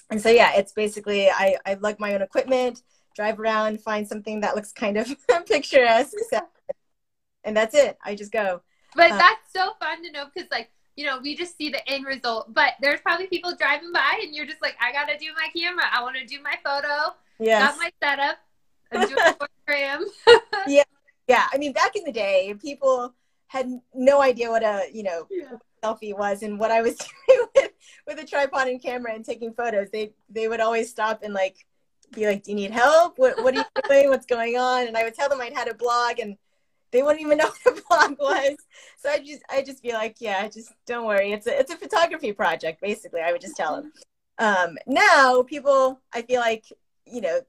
and 0.09 0.21
so 0.21 0.29
yeah, 0.29 0.53
it's 0.55 0.71
basically 0.71 1.29
I 1.29 1.57
I 1.65 1.73
lug 1.75 1.99
my 1.99 2.13
own 2.13 2.21
equipment, 2.21 2.81
drive 3.15 3.39
around, 3.39 3.81
find 3.81 4.07
something 4.07 4.39
that 4.41 4.55
looks 4.55 4.71
kind 4.71 4.97
of 4.97 5.13
picturesque, 5.47 6.13
and 7.43 7.55
that's 7.55 7.75
it. 7.75 7.97
I 8.03 8.15
just 8.15 8.31
go. 8.31 8.61
But 8.95 9.11
um, 9.11 9.17
that's 9.17 9.51
so 9.53 9.71
fun 9.79 10.01
to 10.03 10.11
know 10.11 10.25
because 10.33 10.49
like 10.49 10.71
you 10.95 11.05
know 11.05 11.19
we 11.21 11.35
just 11.35 11.57
see 11.57 11.69
the 11.69 11.85
end 11.89 12.05
result, 12.05 12.53
but 12.53 12.73
there's 12.79 13.01
probably 13.01 13.27
people 13.27 13.53
driving 13.53 13.91
by, 13.91 14.21
and 14.21 14.33
you're 14.33 14.45
just 14.45 14.61
like, 14.61 14.77
I 14.79 14.93
gotta 14.93 15.17
do 15.17 15.27
my 15.35 15.49
camera. 15.59 15.83
I 15.91 16.01
want 16.01 16.15
to 16.15 16.25
do 16.25 16.41
my 16.41 16.57
photo. 16.63 17.15
Yeah. 17.37 17.59
Got 17.59 17.77
my 17.77 17.91
setup 18.01 18.37
yeah, 20.67 20.83
yeah. 21.27 21.47
I 21.51 21.57
mean, 21.57 21.73
back 21.73 21.95
in 21.95 22.03
the 22.03 22.11
day, 22.11 22.55
people 22.61 23.13
had 23.47 23.79
no 23.93 24.21
idea 24.21 24.49
what 24.49 24.63
a 24.63 24.87
you 24.91 25.03
know 25.03 25.27
yeah. 25.29 25.51
selfie 25.83 26.17
was 26.17 26.43
and 26.43 26.59
what 26.59 26.71
I 26.71 26.81
was 26.81 26.95
doing 27.27 27.47
with 27.55 27.71
with 28.07 28.19
a 28.19 28.25
tripod 28.25 28.67
and 28.67 28.81
camera 28.81 29.13
and 29.13 29.23
taking 29.23 29.53
photos. 29.53 29.89
They 29.91 30.13
they 30.29 30.47
would 30.47 30.59
always 30.59 30.89
stop 30.89 31.21
and 31.23 31.33
like 31.33 31.65
be 32.13 32.25
like, 32.25 32.43
"Do 32.43 32.51
you 32.51 32.55
need 32.55 32.71
help? 32.71 33.17
What 33.17 33.43
what 33.43 33.55
are 33.55 33.59
you 33.59 33.65
doing? 33.89 34.09
What's 34.09 34.25
going 34.25 34.57
on?" 34.57 34.87
And 34.87 34.97
I 34.97 35.03
would 35.03 35.15
tell 35.15 35.29
them 35.29 35.41
I'd 35.41 35.53
had 35.53 35.67
a 35.67 35.73
blog 35.73 36.19
and 36.19 36.37
they 36.91 37.01
wouldn't 37.01 37.21
even 37.21 37.37
know 37.37 37.49
what 37.63 37.77
a 37.77 37.81
blog 37.89 38.19
was. 38.19 38.55
So 38.97 39.09
I 39.09 39.19
just 39.19 39.41
I 39.49 39.61
just 39.61 39.83
be 39.83 39.93
like, 39.93 40.17
"Yeah, 40.19 40.47
just 40.47 40.71
don't 40.85 41.05
worry. 41.05 41.31
It's 41.31 41.47
a 41.47 41.59
it's 41.59 41.73
a 41.73 41.77
photography 41.77 42.33
project." 42.33 42.81
Basically, 42.81 43.21
I 43.21 43.31
would 43.31 43.41
just 43.41 43.57
tell 43.57 43.75
them. 43.75 43.91
Um, 44.37 44.77
now 44.85 45.43
people, 45.43 46.01
I 46.13 46.21
feel 46.21 46.41
like 46.41 46.65
you 47.05 47.21
know 47.21 47.41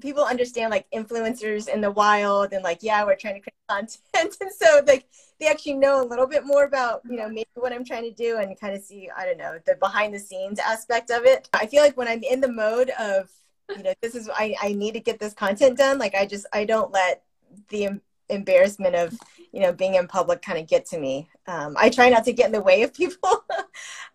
people 0.00 0.24
understand 0.24 0.70
like 0.70 0.86
influencers 0.94 1.68
in 1.68 1.80
the 1.80 1.90
wild 1.90 2.52
and 2.52 2.64
like 2.64 2.78
yeah 2.82 3.04
we're 3.04 3.16
trying 3.16 3.34
to 3.34 3.40
create 3.40 3.54
content. 3.68 3.98
And 4.40 4.52
so 4.52 4.80
like 4.86 5.06
they 5.38 5.48
actually 5.48 5.74
know 5.74 6.02
a 6.02 6.06
little 6.06 6.26
bit 6.26 6.46
more 6.46 6.64
about 6.64 7.02
you 7.08 7.16
know 7.16 7.28
maybe 7.28 7.48
what 7.54 7.72
i'm 7.72 7.84
trying 7.84 8.04
to 8.04 8.12
do 8.12 8.38
and 8.38 8.58
kind 8.58 8.74
of 8.74 8.82
see 8.82 9.10
i 9.16 9.24
don't 9.24 9.38
know 9.38 9.58
the 9.66 9.74
behind 9.76 10.14
the 10.14 10.18
scenes 10.18 10.58
aspect 10.58 11.10
of 11.10 11.24
it. 11.24 11.48
I 11.52 11.66
feel 11.66 11.82
like 11.82 11.96
when 11.96 12.08
i'm 12.08 12.22
in 12.22 12.40
the 12.40 12.52
mode 12.52 12.90
of 12.98 13.30
you 13.76 13.82
know 13.82 13.92
this 14.02 14.14
is 14.14 14.28
i, 14.34 14.54
I 14.62 14.72
need 14.72 14.92
to 14.92 15.00
get 15.00 15.18
this 15.18 15.34
content 15.34 15.78
done 15.78 15.98
like 15.98 16.14
i 16.14 16.26
just 16.26 16.46
i 16.52 16.64
don't 16.64 16.92
let 16.92 17.22
the 17.68 18.00
embarrassment 18.28 18.94
of 18.94 19.18
you 19.52 19.60
know 19.60 19.72
being 19.72 19.94
in 19.94 20.06
public 20.06 20.42
kind 20.42 20.58
of 20.58 20.66
get 20.66 20.86
to 20.86 20.98
me. 20.98 21.28
Um, 21.46 21.74
i 21.78 21.88
try 21.88 22.08
not 22.08 22.24
to 22.24 22.32
get 22.32 22.46
in 22.46 22.52
the 22.52 22.60
way 22.60 22.82
of 22.82 22.94
people. 22.94 23.44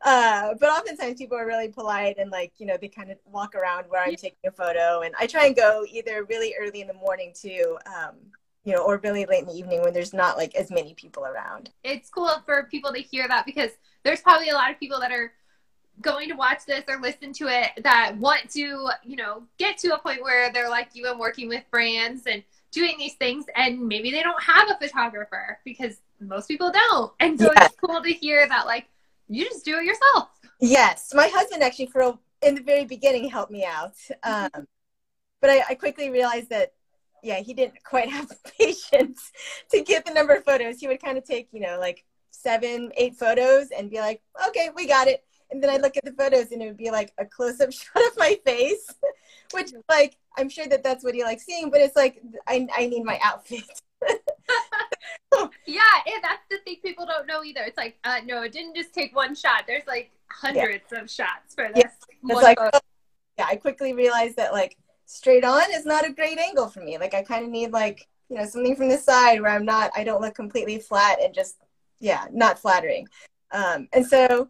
Uh, 0.06 0.54
but 0.60 0.70
oftentimes 0.70 1.18
people 1.18 1.36
are 1.36 1.48
really 1.48 1.70
polite 1.70 2.18
and 2.20 2.30
like 2.30 2.54
you 2.60 2.68
know 2.68 2.78
they 2.80 2.88
kind 2.88 3.10
of 3.10 3.18
walk 3.26 3.56
around 3.56 3.84
where 3.90 4.04
i'm 4.04 4.16
taking 4.16 4.38
a 4.46 4.52
photo. 4.52 5.02
And 5.02 5.14
i 5.20 5.26
try 5.26 5.48
and 5.48 5.56
go 5.56 5.86
either 5.90 6.24
really 6.26 6.54
early 6.60 6.82
in 6.82 6.88
the 6.88 6.94
morning 6.94 7.34
too 7.36 7.78
um, 7.88 8.14
you 8.64 8.74
know 8.74 8.84
or 8.84 8.98
really 9.04 9.26
late 9.26 9.42
in 9.42 9.48
the 9.48 9.54
evening 9.54 9.82
when 9.82 9.94
there's 9.94 10.14
not 10.14 10.38
like 10.38 10.54
as 10.56 10.70
many 10.70 10.94
people 10.94 11.26
around. 11.26 11.72
It's 11.84 12.10
cool 12.10 12.30
for 12.46 12.68
people 12.70 12.94
to 12.94 13.00
hear 13.00 13.28
that 13.28 13.46
because 13.46 13.72
there's 14.04 14.22
probably 14.22 14.50
a 14.50 14.54
lot 14.54 14.70
of 14.70 14.80
people 14.80 15.00
that 15.00 15.12
are 15.12 15.34
going 16.02 16.30
to 16.30 16.36
watch 16.36 16.66
this 16.68 16.84
or 16.88 17.00
listen 17.02 17.34
to 17.34 17.48
it 17.48 17.84
that 17.84 18.16
want 18.18 18.50
to 18.52 18.90
you 19.04 19.16
know 19.16 19.44
get 19.58 19.78
to 19.80 19.96
a 19.96 20.00
point 20.00 20.22
where 20.22 20.52
they're 20.52 20.70
like 20.70 20.90
you 20.94 21.10
and 21.10 21.20
working 21.20 21.48
with 21.48 21.64
brands 21.72 22.28
and 22.28 22.44
doing 22.72 22.98
these 22.98 23.16
things 23.16 23.46
and 23.56 23.88
maybe 23.88 24.12
they 24.12 24.22
don't 24.22 24.42
have 24.42 24.70
a 24.70 24.78
photographer 24.78 25.60
because 25.64 26.02
most 26.20 26.48
people 26.48 26.72
don't. 26.72 27.12
And 27.20 27.40
so 27.40 27.52
it's 27.56 27.76
cool 27.84 28.02
to 28.02 28.12
hear 28.12 28.48
that 28.48 28.66
like 28.66 28.88
you 29.28 29.46
just 29.46 29.66
do 29.66 29.78
it 29.78 29.86
yourself. 29.86 30.30
Yes. 30.60 31.14
My 31.14 31.28
husband 31.28 31.64
actually 31.64 31.88
for 31.88 32.18
in 32.42 32.56
the 32.56 32.62
very 32.62 32.86
beginning 32.86 33.30
helped 33.30 33.52
me 33.52 33.66
out. 33.66 33.96
Mm-hmm. 34.26 34.58
Um, 34.58 34.68
but 35.40 35.50
I, 35.50 35.64
I 35.70 35.76
quickly 35.76 36.10
realized 36.10 36.50
that 36.50 36.74
yeah, 37.24 37.40
he 37.40 37.54
didn't 37.54 37.84
quite 37.84 38.10
have 38.18 38.28
the 38.30 38.38
patience 38.58 39.32
to 39.72 39.82
get 39.82 40.06
the 40.06 40.14
number 40.14 40.36
of 40.36 40.44
photos. 40.44 40.80
He 40.80 40.88
would 40.88 41.02
kind 41.02 41.18
of 41.18 41.24
take, 41.24 41.50
you 41.52 41.60
know, 41.60 41.78
like 41.80 42.06
seven, 42.32 42.92
eight 42.96 43.16
photos 43.16 43.70
and 43.76 43.90
be 43.90 44.00
like, 44.00 44.22
okay, 44.48 44.70
we 44.76 44.88
got 44.88 45.08
it. 45.08 45.24
And 45.52 45.64
then 45.64 45.70
I 45.70 45.78
look 45.78 45.98
at 45.98 46.06
the 46.06 46.14
photos 46.14 46.52
and 46.52 46.62
it 46.62 46.68
would 46.68 46.78
be 46.78 46.92
like 46.92 47.14
a 47.18 47.26
close 47.26 47.60
up 47.62 47.72
shot 47.74 48.08
of 48.08 48.18
my 48.18 48.40
face, 48.46 48.88
which 49.52 49.72
like 49.90 50.18
I'm 50.38 50.50
sure 50.50 50.68
that 50.68 50.84
that's 50.84 51.04
what 51.04 51.16
he 51.16 51.24
likes 51.24 51.46
seeing, 51.46 51.70
but 51.70 51.82
it's 51.82 51.96
like 51.96 52.22
I 52.48 52.68
I 52.76 52.88
need 52.88 53.04
my 53.04 53.20
outfit. 53.24 53.64
yeah, 55.66 55.82
and 56.06 56.24
that's 56.24 56.44
the 56.50 56.58
thing 56.66 56.78
people 56.84 57.06
don't 57.06 57.28
know 57.28 57.44
either. 57.44 57.62
It's 57.62 57.78
like, 57.78 57.98
uh, 58.04 58.20
no, 58.26 58.44
it 58.44 58.52
didn't 58.52 58.76
just 58.76 58.94
take 58.94 59.16
one 59.16 59.36
shot. 59.36 59.64
There's 59.68 59.88
like 59.88 60.12
hundreds 60.30 60.86
yeah. 60.92 61.00
of 61.00 61.10
shots 61.10 61.56
for 61.56 61.70
this. 61.74 61.84
Yeah. 62.24 62.36
It's 62.36 62.44
like, 62.44 62.58
oh, 62.60 62.80
yeah, 63.38 63.48
I 63.50 63.56
quickly 63.56 63.94
realized 63.94 64.38
that 64.38 64.54
like 64.54 64.78
straight 65.06 65.44
on 65.44 65.64
is 65.74 65.86
not 65.86 66.06
a 66.06 66.12
great 66.12 66.38
angle 66.38 66.68
for 66.68 66.82
me. 66.82 66.98
Like 66.98 67.14
I 67.14 67.24
kind 67.24 67.46
of 67.46 67.52
need 67.52 67.72
like 67.72 68.08
you 68.30 68.38
know 68.38 68.46
something 68.46 68.76
from 68.76 68.90
the 68.90 68.98
side 68.98 69.42
where 69.42 69.52
I'm 69.52 69.66
not, 69.66 69.92
I 69.96 70.04
don't 70.04 70.22
look 70.22 70.36
completely 70.36 70.80
flat 70.80 71.22
and 71.22 71.34
just 71.34 71.58
yeah, 72.00 72.26
not 72.32 72.60
flattering. 72.60 73.08
Um, 73.52 73.88
and 73.94 74.06
so 74.06 74.50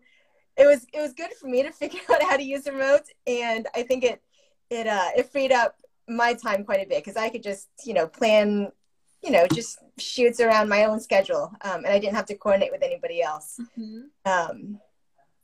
it 0.57 0.65
was 0.65 0.85
it 0.93 1.01
was 1.01 1.13
good 1.13 1.33
for 1.33 1.47
me 1.47 1.63
to 1.63 1.71
figure 1.81 2.01
out 2.11 2.23
how 2.23 2.37
to 2.37 2.43
use 2.43 2.63
the 2.63 2.71
remote, 2.71 3.07
and 3.25 3.67
I 3.75 3.83
think 3.83 4.03
it 4.03 4.21
it 4.69 4.87
uh, 4.87 5.09
it 5.15 5.31
freed 5.31 5.51
up 5.51 5.75
my 6.07 6.33
time 6.33 6.63
quite 6.63 6.85
a 6.85 6.87
bit 6.87 7.03
because 7.03 7.17
I 7.17 7.29
could 7.29 7.43
just 7.43 7.67
you 7.83 7.93
know 7.93 8.07
plan 8.07 8.71
you 9.23 9.31
know 9.31 9.45
just 9.53 9.79
shoots 9.97 10.39
around 10.39 10.69
my 10.69 10.85
own 10.85 10.99
schedule, 10.99 11.51
um, 11.61 11.85
and 11.85 11.87
I 11.87 11.99
didn't 11.99 12.15
have 12.15 12.25
to 12.27 12.35
coordinate 12.35 12.71
with 12.71 12.83
anybody 12.83 13.21
else. 13.21 13.59
Mm-hmm. 13.77 14.01
Um, 14.25 14.79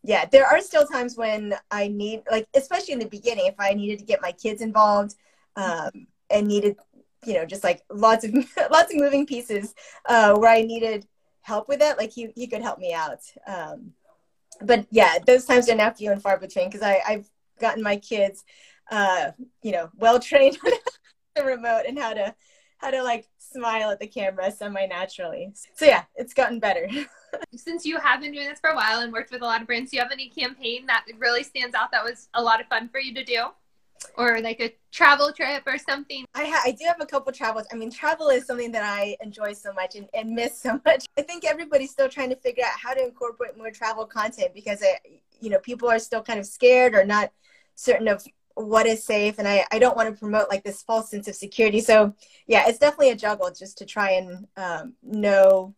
yeah, 0.03 0.25
there 0.25 0.45
are 0.45 0.59
still 0.59 0.85
times 0.85 1.15
when 1.17 1.55
I 1.71 1.87
need 1.87 2.23
like 2.29 2.47
especially 2.55 2.93
in 2.93 2.99
the 2.99 3.07
beginning 3.07 3.47
if 3.47 3.55
I 3.59 3.73
needed 3.73 3.99
to 3.99 4.05
get 4.05 4.21
my 4.21 4.31
kids 4.33 4.61
involved 4.61 5.15
um, 5.55 6.07
and 6.29 6.47
needed 6.47 6.75
you 7.25 7.35
know 7.35 7.45
just 7.45 7.63
like 7.63 7.81
lots 7.89 8.25
of 8.25 8.33
lots 8.71 8.93
of 8.93 8.99
moving 8.99 9.25
pieces 9.25 9.73
uh, 10.07 10.35
where 10.35 10.51
I 10.51 10.61
needed 10.61 11.07
help 11.41 11.67
with 11.67 11.81
it 11.81 11.97
like 11.97 12.11
he, 12.11 12.31
he 12.35 12.47
could 12.47 12.61
help 12.61 12.79
me 12.79 12.93
out 12.93 13.19
um, 13.47 13.93
but 14.61 14.85
yeah, 14.91 15.17
those 15.25 15.45
times 15.45 15.69
are 15.69 15.75
now 15.75 15.91
few 15.91 16.11
and 16.11 16.21
far 16.21 16.37
between 16.37 16.69
because 16.69 16.81
I've 16.81 17.29
gotten 17.59 17.83
my 17.83 17.97
kids, 17.97 18.43
uh, 18.91 19.31
you 19.61 19.71
know, 19.71 19.89
well 19.97 20.19
trained 20.19 20.57
on 20.65 20.71
the 21.35 21.43
remote 21.43 21.83
and 21.87 21.97
how 21.97 22.13
to 22.13 22.35
how 22.77 22.91
to 22.91 23.01
like 23.01 23.27
smile 23.37 23.91
at 23.91 23.99
the 23.99 24.07
camera 24.07 24.51
semi 24.51 24.85
naturally. 24.85 25.53
So 25.75 25.85
yeah, 25.85 26.03
it's 26.15 26.33
gotten 26.33 26.59
better. 26.59 26.89
Since 27.55 27.85
you 27.85 27.97
have 27.97 28.21
been 28.21 28.33
doing 28.33 28.47
this 28.47 28.59
for 28.59 28.71
a 28.71 28.75
while 28.75 28.99
and 28.99 29.11
worked 29.11 29.31
with 29.31 29.41
a 29.41 29.45
lot 29.45 29.61
of 29.61 29.67
brands, 29.67 29.91
do 29.91 29.97
you 29.97 30.03
have 30.03 30.11
any 30.11 30.29
campaign 30.29 30.85
that 30.87 31.05
really 31.17 31.43
stands 31.43 31.75
out 31.75 31.91
that 31.91 32.03
was 32.03 32.29
a 32.33 32.43
lot 32.43 32.61
of 32.61 32.67
fun 32.67 32.89
for 32.89 32.99
you 32.99 33.13
to 33.15 33.23
do? 33.23 33.47
Or 34.17 34.41
like 34.41 34.59
a 34.59 34.73
travel 34.91 35.31
trip 35.31 35.63
or 35.65 35.77
something? 35.77 36.25
I, 36.33 36.45
ha- 36.45 36.61
I 36.65 36.71
do 36.71 36.85
have 36.85 37.01
a 37.01 37.05
couple 37.05 37.31
travels. 37.31 37.65
I 37.71 37.75
mean, 37.75 37.91
travel 37.91 38.29
is 38.29 38.45
something 38.45 38.71
that 38.71 38.83
I 38.83 39.17
enjoy 39.21 39.53
so 39.53 39.73
much 39.73 39.95
and, 39.95 40.07
and 40.13 40.31
miss 40.31 40.57
so 40.57 40.79
much. 40.85 41.05
I 41.17 41.21
think 41.21 41.45
everybody's 41.45 41.91
still 41.91 42.09
trying 42.09 42.29
to 42.29 42.35
figure 42.35 42.63
out 42.63 42.79
how 42.81 42.93
to 42.93 43.03
incorporate 43.03 43.57
more 43.57 43.71
travel 43.71 44.05
content 44.05 44.53
because, 44.53 44.81
it, 44.81 45.21
you 45.39 45.49
know, 45.49 45.59
people 45.59 45.89
are 45.89 45.99
still 45.99 46.21
kind 46.21 46.39
of 46.39 46.45
scared 46.45 46.95
or 46.95 47.05
not 47.05 47.31
certain 47.75 48.07
of 48.07 48.23
what 48.55 48.85
is 48.85 49.03
safe. 49.03 49.39
And 49.39 49.47
I, 49.47 49.65
I 49.71 49.79
don't 49.79 49.97
want 49.97 50.13
to 50.13 50.19
promote 50.19 50.49
like 50.49 50.63
this 50.63 50.83
false 50.83 51.09
sense 51.09 51.27
of 51.27 51.35
security. 51.35 51.81
So 51.81 52.13
yeah, 52.47 52.63
it's 52.67 52.79
definitely 52.79 53.09
a 53.09 53.15
juggle 53.15 53.51
just 53.51 53.77
to 53.79 53.85
try 53.85 54.11
and 54.11 54.47
um, 54.57 54.93
know 55.01 55.73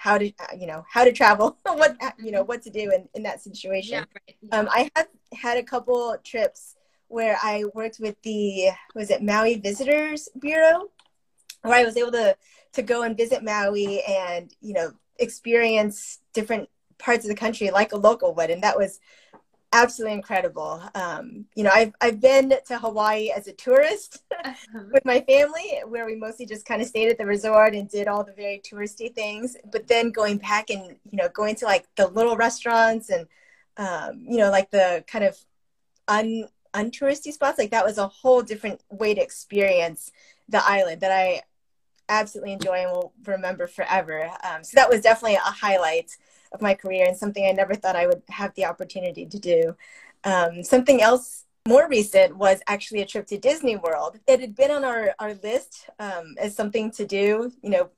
how 0.00 0.16
to 0.16 0.32
you 0.58 0.66
know 0.66 0.82
how 0.88 1.04
to 1.04 1.12
travel 1.12 1.58
what 1.64 1.94
you 2.18 2.30
know 2.30 2.42
what 2.42 2.62
to 2.62 2.70
do 2.70 2.90
in, 2.90 3.06
in 3.12 3.22
that 3.22 3.42
situation 3.42 3.92
yeah, 3.92 4.04
right. 4.14 4.36
yeah. 4.40 4.58
um, 4.58 4.66
i 4.72 4.90
have 4.96 5.08
had 5.34 5.58
a 5.58 5.62
couple 5.62 6.16
trips 6.24 6.76
where 7.10 7.36
I 7.42 7.64
worked 7.74 7.98
with 7.98 8.20
the 8.22 8.68
was 8.94 9.10
it 9.10 9.22
Maui 9.22 9.56
Visitors 9.56 10.28
Bureau, 10.38 10.90
where 11.62 11.74
I 11.74 11.84
was 11.84 11.96
able 11.96 12.12
to 12.12 12.36
to 12.72 12.82
go 12.82 13.02
and 13.02 13.16
visit 13.16 13.42
Maui 13.42 14.02
and 14.02 14.54
you 14.60 14.72
know 14.72 14.92
experience 15.18 16.20
different 16.32 16.68
parts 16.98 17.24
of 17.24 17.28
the 17.28 17.34
country 17.34 17.70
like 17.70 17.92
a 17.92 17.96
local 17.96 18.34
would, 18.34 18.50
and 18.50 18.62
that 18.62 18.78
was 18.78 19.00
absolutely 19.72 20.14
incredible. 20.14 20.82
Um, 20.94 21.46
you 21.56 21.64
know, 21.64 21.70
I've 21.72 21.92
I've 22.00 22.20
been 22.20 22.54
to 22.66 22.78
Hawaii 22.78 23.30
as 23.30 23.48
a 23.48 23.52
tourist 23.52 24.22
uh-huh. 24.44 24.84
with 24.92 25.04
my 25.04 25.20
family, 25.22 25.80
where 25.88 26.06
we 26.06 26.14
mostly 26.14 26.46
just 26.46 26.64
kind 26.64 26.80
of 26.80 26.86
stayed 26.86 27.10
at 27.10 27.18
the 27.18 27.26
resort 27.26 27.74
and 27.74 27.90
did 27.90 28.06
all 28.06 28.22
the 28.22 28.32
very 28.32 28.62
touristy 28.64 29.12
things. 29.12 29.56
But 29.72 29.88
then 29.88 30.12
going 30.12 30.38
back 30.38 30.70
and 30.70 30.96
you 31.10 31.16
know 31.16 31.28
going 31.28 31.56
to 31.56 31.64
like 31.64 31.86
the 31.96 32.06
little 32.06 32.36
restaurants 32.36 33.10
and 33.10 33.26
um, 33.78 34.24
you 34.28 34.38
know 34.38 34.50
like 34.50 34.70
the 34.70 35.04
kind 35.08 35.24
of 35.24 35.36
un 36.06 36.48
untouristy 36.74 37.32
spots 37.32 37.58
like 37.58 37.70
that 37.70 37.84
was 37.84 37.98
a 37.98 38.08
whole 38.08 38.42
different 38.42 38.80
way 38.90 39.14
to 39.14 39.20
experience 39.20 40.12
the 40.48 40.62
island 40.64 41.00
that 41.00 41.12
i 41.12 41.42
absolutely 42.10 42.52
enjoy 42.52 42.74
and 42.74 42.90
will 42.90 43.12
remember 43.24 43.66
forever. 43.66 44.28
Um, 44.42 44.62
so 44.64 44.72
that 44.74 44.90
was 44.90 45.00
definitely 45.00 45.36
a 45.36 45.38
highlight 45.38 46.16
of 46.52 46.60
my 46.60 46.74
career 46.74 47.06
and 47.06 47.16
something 47.16 47.46
i 47.46 47.52
never 47.52 47.74
thought 47.74 47.94
i 47.96 48.06
would 48.06 48.22
have 48.28 48.52
the 48.56 48.66
opportunity 48.66 49.24
to 49.24 49.38
do. 49.38 49.76
Um, 50.24 50.62
something 50.62 51.00
else 51.00 51.44
more 51.68 51.88
recent 51.88 52.36
was 52.36 52.60
actually 52.66 53.00
a 53.00 53.06
trip 53.06 53.26
to 53.28 53.38
disney 53.38 53.76
world. 53.76 54.18
It 54.26 54.40
had 54.40 54.56
been 54.56 54.70
on 54.70 54.84
our, 54.84 55.14
our 55.18 55.34
list 55.34 55.88
um, 55.98 56.34
as 56.38 56.54
something 56.54 56.90
to 56.92 57.06
do 57.06 57.52
you 57.62 57.70
know 57.70 57.90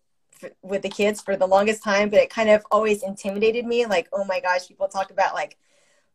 with 0.61 0.83
the 0.83 0.89
kids 0.89 1.23
for 1.23 1.37
the 1.37 1.47
longest 1.47 1.83
time 1.83 2.11
but 2.11 2.21
it 2.21 2.29
kind 2.29 2.51
of 2.51 2.65
always 2.71 3.03
intimidated 3.05 3.65
me 3.65 3.87
like 3.87 4.09
oh 4.13 4.25
my 4.25 4.41
gosh 4.41 4.67
people 4.67 4.89
talk 4.89 5.13
about 5.13 5.35
like 5.35 5.57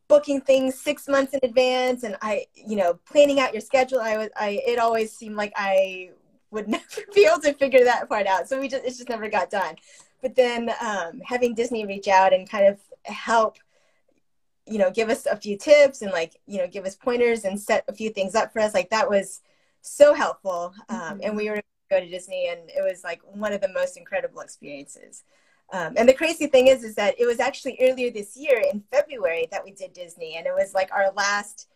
booking 0.08 0.42
things 0.42 0.80
six 0.80 1.08
months 1.08 1.34
in 1.34 1.40
advance 1.44 2.04
and 2.04 2.16
I, 2.22 2.46
you 2.56 2.76
know, 2.76 3.00
planning 3.06 3.40
out 3.40 3.54
your 3.54 3.62
schedule. 3.62 4.00
I 4.00 4.18
was, 4.18 4.30
I, 4.36 4.62
it 4.66 4.80
always 4.80 5.12
seemed 5.12 5.36
like 5.36 5.54
I 5.56 6.12
would 6.52 6.68
never 6.68 6.84
be 7.14 7.26
able 7.26 7.42
to 7.42 7.54
figure 7.54 7.84
that 7.84 8.08
part 8.10 8.28
out. 8.28 8.48
So 8.48 8.60
we 8.60 8.68
just, 8.68 8.86
it 8.86 8.90
just 8.90 9.10
never 9.10 9.30
got 9.30 9.50
done. 9.50 9.76
But 10.22 10.36
then 10.36 10.72
um, 10.82 11.22
having 11.24 11.54
Disney 11.54 11.86
reach 11.86 12.08
out 12.08 12.34
and 12.34 12.50
kind 12.50 12.68
of 12.68 12.80
help, 13.04 13.58
you 14.66 14.78
know, 14.78 14.92
give 14.92 15.10
us 15.10 15.26
a 15.26 15.38
few 15.38 15.58
tips 15.58 16.02
and 16.02 16.12
like, 16.12 16.36
you 16.46 16.58
know, 16.58 16.68
give 16.68 16.86
us 16.86 16.96
pointers 16.96 17.46
and 17.46 17.60
set 17.60 17.86
a 17.88 17.94
few 17.94 18.10
things 18.10 18.36
up 18.36 18.52
for 18.52 18.60
us. 18.60 18.74
Like 18.74 18.90
that 18.90 19.10
was 19.10 19.42
so 19.82 20.14
helpful. 20.14 20.74
Um, 20.90 20.98
mm-hmm. 21.00 21.20
And 21.24 21.38
we 21.38 21.50
were 21.50 21.58
to 21.58 21.64
go 21.90 22.00
to 22.00 22.10
Disney 22.10 22.50
and 22.50 22.70
it 22.70 22.84
was 22.84 23.04
like 23.04 23.22
one 23.24 23.54
of 23.54 23.62
the 23.62 23.70
most 23.70 23.98
incredible 23.98 24.42
experiences. 24.42 25.24
Um, 25.74 25.94
and 25.98 26.08
the 26.08 26.14
crazy 26.14 26.48
thing 26.48 26.68
is, 26.68 26.84
is 26.84 26.96
that 26.96 27.16
it 27.20 27.26
was 27.26 27.40
actually 27.40 27.78
earlier 27.82 28.10
this 28.10 28.38
year 28.38 28.62
in 28.72 28.84
February 28.92 29.48
that 29.52 29.64
we 29.64 29.72
did 29.72 29.94
Disney, 29.94 30.36
and 30.38 30.46
it 30.46 30.54
was 30.54 30.74
like 30.74 30.90
our 30.94 31.12
last 31.12 31.68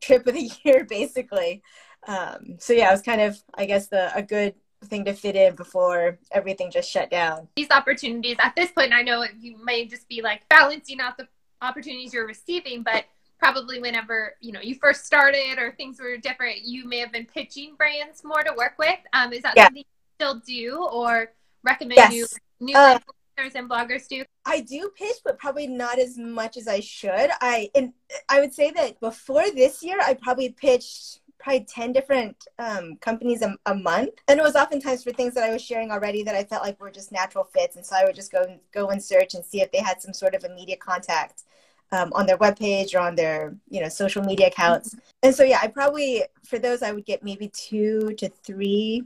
trip 0.00 0.26
of 0.26 0.34
the 0.34 0.50
year, 0.64 0.84
basically. 0.84 1.62
Um, 2.06 2.56
so 2.58 2.72
yeah, 2.72 2.88
it 2.88 2.92
was 2.92 3.02
kind 3.02 3.20
of, 3.20 3.42
I 3.54 3.66
guess, 3.66 3.88
the 3.88 4.14
a 4.16 4.22
good 4.22 4.54
thing 4.84 5.04
to 5.04 5.14
fit 5.14 5.34
in 5.34 5.54
before 5.56 6.18
everything 6.30 6.70
just 6.70 6.90
shut 6.90 7.10
down. 7.10 7.48
These 7.56 7.70
opportunities 7.70 8.36
at 8.40 8.54
this 8.54 8.70
point, 8.70 8.92
I 8.92 9.02
know 9.02 9.24
you 9.38 9.56
may 9.64 9.86
just 9.86 10.08
be 10.08 10.22
like 10.22 10.48
balancing 10.48 11.00
out 11.00 11.16
the 11.16 11.26
opportunities 11.62 12.12
you're 12.12 12.26
receiving, 12.26 12.82
but 12.82 13.04
probably 13.38 13.80
whenever 13.80 14.34
you 14.40 14.52
know 14.52 14.60
you 14.60 14.76
first 14.76 15.04
started 15.04 15.58
or 15.58 15.72
things 15.72 15.98
were 16.00 16.16
different, 16.16 16.62
you 16.64 16.86
may 16.86 16.98
have 16.98 17.12
been 17.12 17.26
pitching 17.26 17.74
brands 17.76 18.22
more 18.22 18.42
to 18.42 18.52
work 18.56 18.74
with. 18.78 18.98
Um, 19.12 19.32
is 19.32 19.42
that 19.42 19.54
yeah. 19.56 19.64
something 19.64 19.82
you 19.82 20.16
still 20.18 20.40
do, 20.46 20.84
or 20.84 21.32
recommend 21.66 21.96
yes. 21.96 22.12
you 22.14 22.26
new 22.60 22.76
uh, 22.76 22.98
and 23.38 23.68
bloggers 23.68 24.08
do? 24.08 24.24
I 24.46 24.60
do 24.60 24.90
pitch, 24.96 25.16
but 25.24 25.38
probably 25.38 25.66
not 25.66 25.98
as 25.98 26.16
much 26.16 26.56
as 26.56 26.66
I 26.66 26.80
should. 26.80 27.30
I 27.40 27.68
and 27.74 27.92
I 28.28 28.40
would 28.40 28.54
say 28.54 28.70
that 28.70 28.98
before 29.00 29.44
this 29.54 29.82
year, 29.82 29.98
I 30.00 30.14
probably 30.14 30.50
pitched 30.50 31.20
probably 31.38 31.64
10 31.64 31.92
different 31.92 32.48
um, 32.58 32.96
companies 32.96 33.42
a, 33.42 33.54
a, 33.66 33.74
month 33.74 34.14
and 34.26 34.40
it 34.40 34.42
was 34.42 34.56
oftentimes 34.56 35.04
for 35.04 35.12
things 35.12 35.34
that 35.34 35.44
i 35.44 35.52
was 35.52 35.62
sharing 35.62 35.90
already 35.90 36.22
that 36.22 36.34
i 36.34 36.42
felt 36.42 36.62
like 36.62 36.80
were 36.80 36.90
just 36.90 37.12
natural 37.12 37.44
fits 37.44 37.76
and 37.76 37.84
so 37.84 37.94
i 37.94 38.04
would 38.04 38.14
just 38.14 38.32
go 38.32 38.58
go 38.72 38.88
and 38.88 39.04
search 39.04 39.34
and 39.34 39.44
see 39.44 39.60
if 39.60 39.70
they 39.70 39.78
had 39.78 40.00
some 40.00 40.14
sort 40.14 40.34
of 40.34 40.44
immediate 40.44 40.80
contact 40.80 41.44
um, 41.92 42.10
on 42.14 42.26
their 42.26 42.38
webpage 42.38 42.94
or 42.94 43.00
on 43.00 43.14
their 43.14 43.54
you 43.68 43.80
know 43.80 43.88
social 43.88 44.24
media 44.24 44.46
accounts 44.46 44.88
mm-hmm. 44.88 45.00
and 45.22 45.34
so 45.34 45.44
yeah 45.44 45.60
i 45.62 45.68
probably 45.68 46.24
for 46.42 46.58
those 46.58 46.82
i 46.82 46.90
would 46.90 47.04
get 47.04 47.22
maybe 47.22 47.48
two 47.48 48.12
to 48.16 48.28
three 48.28 49.04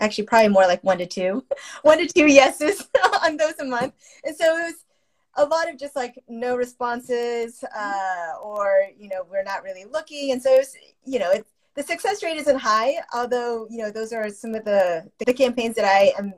actually 0.00 0.24
probably 0.24 0.48
more 0.48 0.66
like 0.66 0.82
one 0.82 0.98
to 0.98 1.06
two, 1.06 1.44
one 1.82 1.98
to 1.98 2.06
two 2.06 2.26
yeses 2.26 2.88
on 3.24 3.36
those 3.36 3.58
a 3.60 3.64
month. 3.64 3.94
And 4.24 4.36
so 4.36 4.58
it 4.58 4.62
was 4.62 4.84
a 5.36 5.44
lot 5.44 5.70
of 5.70 5.78
just 5.78 5.94
like 5.94 6.20
no 6.28 6.56
responses 6.56 7.62
uh, 7.76 8.32
or, 8.42 8.86
you 8.98 9.08
know, 9.08 9.26
we're 9.30 9.44
not 9.44 9.62
really 9.62 9.84
looking. 9.84 10.32
And 10.32 10.42
so, 10.42 10.56
was, 10.56 10.74
you 11.04 11.18
know, 11.18 11.30
it, 11.30 11.46
the 11.76 11.82
success 11.84 12.22
rate 12.24 12.36
isn't 12.36 12.58
high, 12.58 12.94
although, 13.14 13.66
you 13.70 13.78
know, 13.78 13.90
those 13.90 14.12
are 14.12 14.28
some 14.28 14.54
of 14.54 14.64
the, 14.64 15.08
the 15.24 15.32
campaigns 15.32 15.76
that 15.76 15.84
I 15.84 16.12
am 16.18 16.34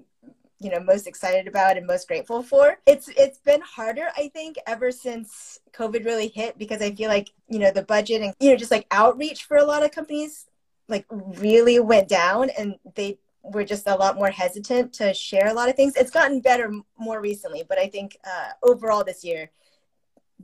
you 0.62 0.70
know 0.70 0.79
most 0.79 1.09
excited 1.09 1.48
about 1.48 1.77
and 1.77 1.87
most 1.87 2.07
grateful 2.07 2.40
for 2.40 2.79
it's 2.87 3.09
it's 3.16 3.38
been 3.38 3.61
harder 3.62 4.07
i 4.16 4.29
think 4.29 4.57
ever 4.66 4.92
since 4.92 5.59
covid 5.72 6.05
really 6.05 6.29
hit 6.29 6.57
because 6.57 6.81
i 6.81 6.94
feel 6.94 7.09
like 7.09 7.31
you 7.48 7.59
know 7.59 7.72
the 7.72 7.83
budget 7.83 8.22
and 8.22 8.33
you 8.38 8.51
know 8.51 8.57
just 8.57 8.70
like 8.70 8.87
outreach 8.92 9.42
for 9.44 9.57
a 9.57 9.64
lot 9.64 9.83
of 9.83 9.90
companies 9.90 10.46
like 10.88 11.05
really 11.11 11.81
went 11.81 12.09
down 12.09 12.48
and 12.51 12.77
they 12.94 13.18
we're 13.42 13.64
just 13.64 13.87
a 13.87 13.94
lot 13.94 14.16
more 14.16 14.31
hesitant 14.31 14.92
to 14.94 15.12
share 15.12 15.48
a 15.48 15.55
lot 15.55 15.68
of 15.68 15.76
things. 15.76 15.94
It's 15.96 16.11
gotten 16.11 16.40
better 16.40 16.72
more 16.98 17.20
recently, 17.20 17.64
but 17.68 17.78
I 17.78 17.88
think 17.88 18.16
uh, 18.24 18.50
overall 18.62 19.05
this 19.05 19.24
year, 19.24 19.50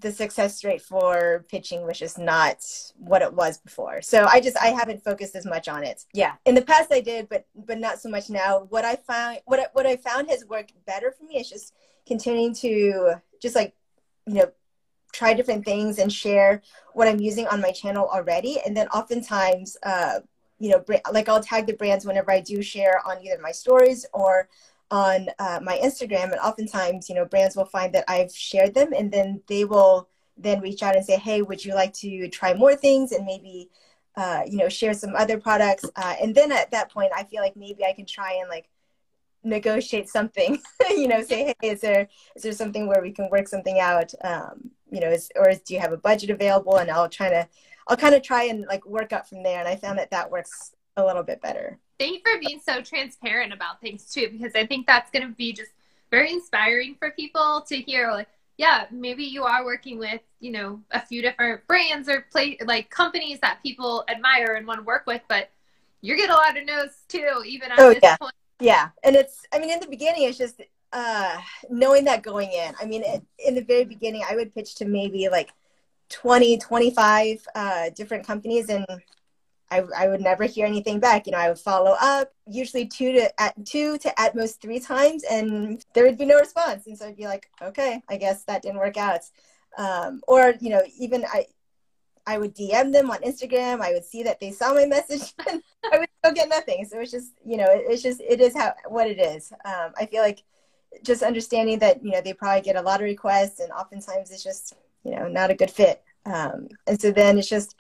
the 0.01 0.13
success 0.13 0.63
rate 0.65 0.83
for 0.83 1.45
pitching 1.49 1.85
was 1.85 1.99
just 1.99 2.19
not 2.19 2.65
what 2.99 3.23
it 3.23 3.33
was 3.33 3.59
before. 3.59 4.01
So 4.01 4.27
I 4.27 4.41
just 4.41 4.57
I 4.57 4.69
haven't 4.69 5.03
focused 5.03 5.35
as 5.35 5.45
much 5.45 5.69
on 5.69 5.83
it. 5.83 6.05
Yeah, 6.13 6.35
in 6.45 6.55
the 6.55 6.63
past 6.63 6.93
I 6.93 7.01
did, 7.01 7.29
but 7.29 7.47
but 7.55 7.79
not 7.79 8.01
so 8.01 8.09
much 8.09 8.31
now. 8.31 8.67
What 8.69 8.85
I 8.85 8.97
found 8.97 9.39
what 9.45 9.59
I, 9.61 9.67
what 9.73 9.87
I 9.87 9.97
found 9.97 10.31
has 10.31 10.45
worked 10.45 10.73
better 10.87 11.11
for 11.11 11.25
me 11.25 11.39
is 11.39 11.49
just 11.49 11.75
continuing 12.07 12.55
to 12.55 13.15
just 13.41 13.57
like 13.57 13.75
you 14.27 14.35
know 14.35 14.53
try 15.13 15.35
different 15.35 15.65
things 15.65 15.99
and 15.99 16.13
share 16.13 16.63
what 16.93 17.09
I'm 17.09 17.21
using 17.21 17.47
on 17.49 17.61
my 17.61 17.73
channel 17.73 18.09
already. 18.13 18.61
And 18.65 18.77
then 18.77 18.89
oftentimes, 18.89 19.77
uh, 19.83 20.21
you 20.59 20.71
know, 20.71 20.85
like 21.13 21.29
I'll 21.29 21.43
tag 21.43 21.67
the 21.67 21.75
brands 21.75 22.05
whenever 22.05 22.31
I 22.31 22.41
do 22.41 22.63
share 22.63 23.01
on 23.07 23.25
either 23.25 23.41
my 23.41 23.53
stories 23.53 24.07
or 24.13 24.49
on 24.91 25.29
uh, 25.39 25.61
my 25.63 25.79
Instagram. 25.79 26.33
And 26.33 26.41
oftentimes, 26.41 27.09
you 27.09 27.15
know, 27.15 27.25
brands 27.25 27.57
will 27.57 27.67
find 27.67 27.95
that 27.95 28.05
I've 28.09 28.35
shared 28.35 28.75
them 28.75 28.93
and 28.93 29.11
then 29.11 29.43
they 29.47 29.65
will 29.65 30.09
then 30.37 30.61
reach 30.61 30.83
out 30.83 30.97
and 30.97 31.05
say, 31.05 31.17
hey, 31.17 31.43
would 31.43 31.65
you 31.65 31.75
like 31.75 31.93
to 31.95 32.29
try 32.29 32.55
more 32.55 32.75
things 32.75 33.13
and 33.13 33.25
maybe, 33.25 33.71
uh, 34.17 34.43
you 34.47 34.57
know, 34.57 34.69
share 34.69 34.95
some 34.95 35.15
other 35.15 35.39
products? 35.39 35.85
Uh, 35.97 36.15
and 36.21 36.35
then 36.35 36.53
at 36.53 36.71
that 36.71 36.91
point, 36.91 37.13
I 37.15 37.25
feel 37.25 37.43
like 37.43 37.57
maybe 37.57 37.85
I 37.85 37.93
can 37.93 38.07
try 38.07 38.39
and 38.41 38.49
like 38.49 38.69
negotiate 39.45 40.09
something, 40.09 40.59
you 40.91 41.09
know, 41.09 41.23
say, 41.23 41.55
hey, 41.61 41.69
is 41.69 41.81
there 41.81 42.09
is 42.35 42.43
there 42.43 42.53
something 42.53 42.87
where 42.87 43.03
we 43.03 43.13
can 43.13 43.29
work 43.31 43.49
something 43.49 43.79
out? 43.79 44.13
Um, 44.25 44.71
you 44.91 45.01
know, 45.01 45.11
is, 45.11 45.31
or 45.37 45.51
is, 45.51 45.61
do 45.61 45.75
you 45.75 45.81
have 45.81 45.93
a 45.93 45.99
budget 45.99 46.31
available? 46.31 46.77
And 46.77 46.91
I'll 46.91 47.09
try 47.09 47.29
to, 47.29 47.49
I'll 47.89 47.97
kind 47.97 48.15
of 48.15 48.23
try 48.23 48.45
and 48.45 48.67
like 48.67 48.85
work 48.87 49.13
up 49.13 49.29
from 49.29 49.43
there. 49.43 49.59
And 49.59 49.69
I 49.69 49.77
found 49.77 49.99
that 49.99 50.11
that 50.11 50.31
works 50.31 50.75
a 50.97 51.05
little 51.05 51.23
bit 51.23 51.41
better. 51.41 51.79
Thank 51.99 52.13
you 52.15 52.21
for 52.25 52.41
being 52.41 52.61
so 52.65 52.83
transparent 52.83 53.53
about 53.53 53.81
things 53.81 54.13
too, 54.13 54.29
because 54.31 54.53
I 54.55 54.67
think 54.67 54.87
that's 54.87 55.11
going 55.11 55.27
to 55.27 55.35
be 55.35 55.53
just 55.53 55.73
very 56.11 56.33
inspiring 56.33 56.97
for 56.99 57.11
people 57.13 57.65
to 57.69 57.77
hear 57.77 58.11
like, 58.13 58.29
yeah, 58.57 58.87
maybe 58.91 59.25
you 59.25 59.45
are 59.45 59.65
working 59.65 59.99
with, 59.99 60.21
you 60.41 60.51
know, 60.51 60.81
a 60.91 61.01
few 61.01 61.23
different 61.23 61.67
brands 61.67 62.09
or 62.09 62.27
play 62.31 62.59
like 62.65 62.91
companies 62.91 63.39
that 63.41 63.61
people 63.63 64.05
admire 64.09 64.55
and 64.55 64.67
want 64.67 64.81
to 64.81 64.85
work 64.85 65.07
with, 65.07 65.23
but 65.29 65.51
you 66.01 66.17
get 66.17 66.31
a 66.31 66.35
lot 66.35 66.57
of 66.57 66.67
no's 66.67 67.03
too, 67.09 67.43
even 67.47 67.71
at 67.71 67.79
oh, 67.79 67.91
this 67.91 68.01
yeah. 68.03 68.17
point. 68.17 68.35
Yeah. 68.61 68.89
And 69.05 69.15
it's, 69.15 69.47
I 69.53 69.59
mean, 69.59 69.71
in 69.71 69.81
the 69.81 69.87
beginning, 69.87 70.25
it's 70.25 70.39
just 70.39 70.61
uh, 70.93 71.37
knowing 71.71 72.05
that 72.07 72.23
going 72.23 72.51
in. 72.53 72.75
I 72.81 72.85
mean, 72.85 73.03
it, 73.05 73.23
in 73.47 73.55
the 73.55 73.63
very 73.63 73.85
beginning, 73.85 74.25
I 74.29 74.35
would 74.35 74.55
pitch 74.55 74.75
to 74.77 74.85
maybe 74.85 75.29
like 75.29 75.51
20, 76.11 76.59
25 76.59 77.47
uh, 77.55 77.91
different 77.91 78.27
companies 78.27 78.69
and 78.69 78.87
I, 79.71 79.85
I 79.97 80.09
would 80.09 80.21
never 80.21 80.45
hear 80.45 80.67
anything 80.67 80.99
back. 80.99 81.27
You 81.27 81.33
know, 81.33 81.39
I 81.39 81.49
would 81.49 81.59
follow 81.59 81.95
up, 82.01 82.33
usually 82.47 82.87
two 82.87 83.13
to 83.13 83.41
at 83.41 83.55
two 83.67 83.99
to 83.99 84.21
at 84.21 84.35
most 84.35 84.63
three 84.63 84.81
times, 84.81 85.25
and 85.25 85.85
there 85.95 86.05
would 86.05 86.19
be 86.19 86.25
no 86.25 86.39
response. 86.39 86.87
And 86.87 86.97
so 86.97 87.07
I'd 87.07 87.17
be 87.17 87.27
like, 87.27 87.51
okay, 87.61 88.03
I 88.09 88.17
guess 88.17 88.45
that 88.45 88.63
didn't 88.63 88.79
work 88.79 88.97
out. 88.97 89.21
Um, 89.77 90.23
or 90.27 90.55
you 90.61 90.71
know, 90.71 90.83
even 90.99 91.25
I, 91.27 91.47
I 92.27 92.39
would 92.39 92.55
DM 92.55 92.93
them 92.93 93.11
on 93.11 93.19
Instagram. 93.21 93.81
I 93.81 93.93
would 93.93 94.05
see 94.05 94.23
that 94.23 94.41
they 94.41 94.53
saw 94.53 94.73
my 94.73 94.87
message, 94.87 95.35
and 95.49 95.63
I 95.93 95.99
would 95.99 96.09
still 96.19 96.35
get 96.35 96.49
nothing. 96.49 96.87
So 96.87 97.01
it's 97.01 97.11
just, 97.11 97.33
you 97.45 97.59
know, 97.59 97.67
it, 97.67 97.85
it's 97.89 98.03
just 98.03 98.21
it 98.21 98.41
is 98.41 98.57
how 98.57 98.73
what 98.89 99.07
it 99.07 99.21
is. 99.21 99.53
Um, 99.65 99.93
I 99.99 100.07
feel 100.07 100.23
like 100.23 100.43
just 101.05 101.23
understanding 101.23 101.79
that 101.81 102.03
you 102.03 102.13
know 102.13 102.23
they 102.23 102.33
probably 102.33 102.63
get 102.63 102.77
a 102.77 102.83
lot 102.83 103.01
of 103.01 103.05
requests, 103.05 103.61
and 103.61 103.71
oftentimes 103.73 104.31
it's 104.31 104.45
just 104.45 104.75
you 105.05 105.13
know 105.13 105.29
not 105.29 105.51
a 105.51 105.55
good 105.55 105.71
fit. 105.71 106.03
Um, 106.25 106.69
and 106.87 107.01
so 107.01 107.11
then 107.11 107.39
it's 107.39 107.49
just 107.49 107.75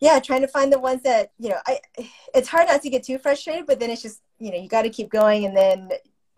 yeah, 0.00 0.20
trying 0.20 0.42
to 0.42 0.48
find 0.48 0.70
the 0.70 0.78
ones 0.78 1.02
that, 1.02 1.32
you 1.38 1.48
know, 1.48 1.58
I 1.66 1.78
it's 2.34 2.48
hard 2.48 2.68
not 2.68 2.82
to 2.82 2.90
get 2.90 3.04
too 3.04 3.18
frustrated, 3.18 3.66
but 3.66 3.80
then 3.80 3.90
it's 3.90 4.02
just, 4.02 4.20
you 4.38 4.50
know, 4.50 4.58
you 4.58 4.68
got 4.68 4.82
to 4.82 4.90
keep 4.90 5.08
going 5.08 5.46
and 5.46 5.56
then 5.56 5.90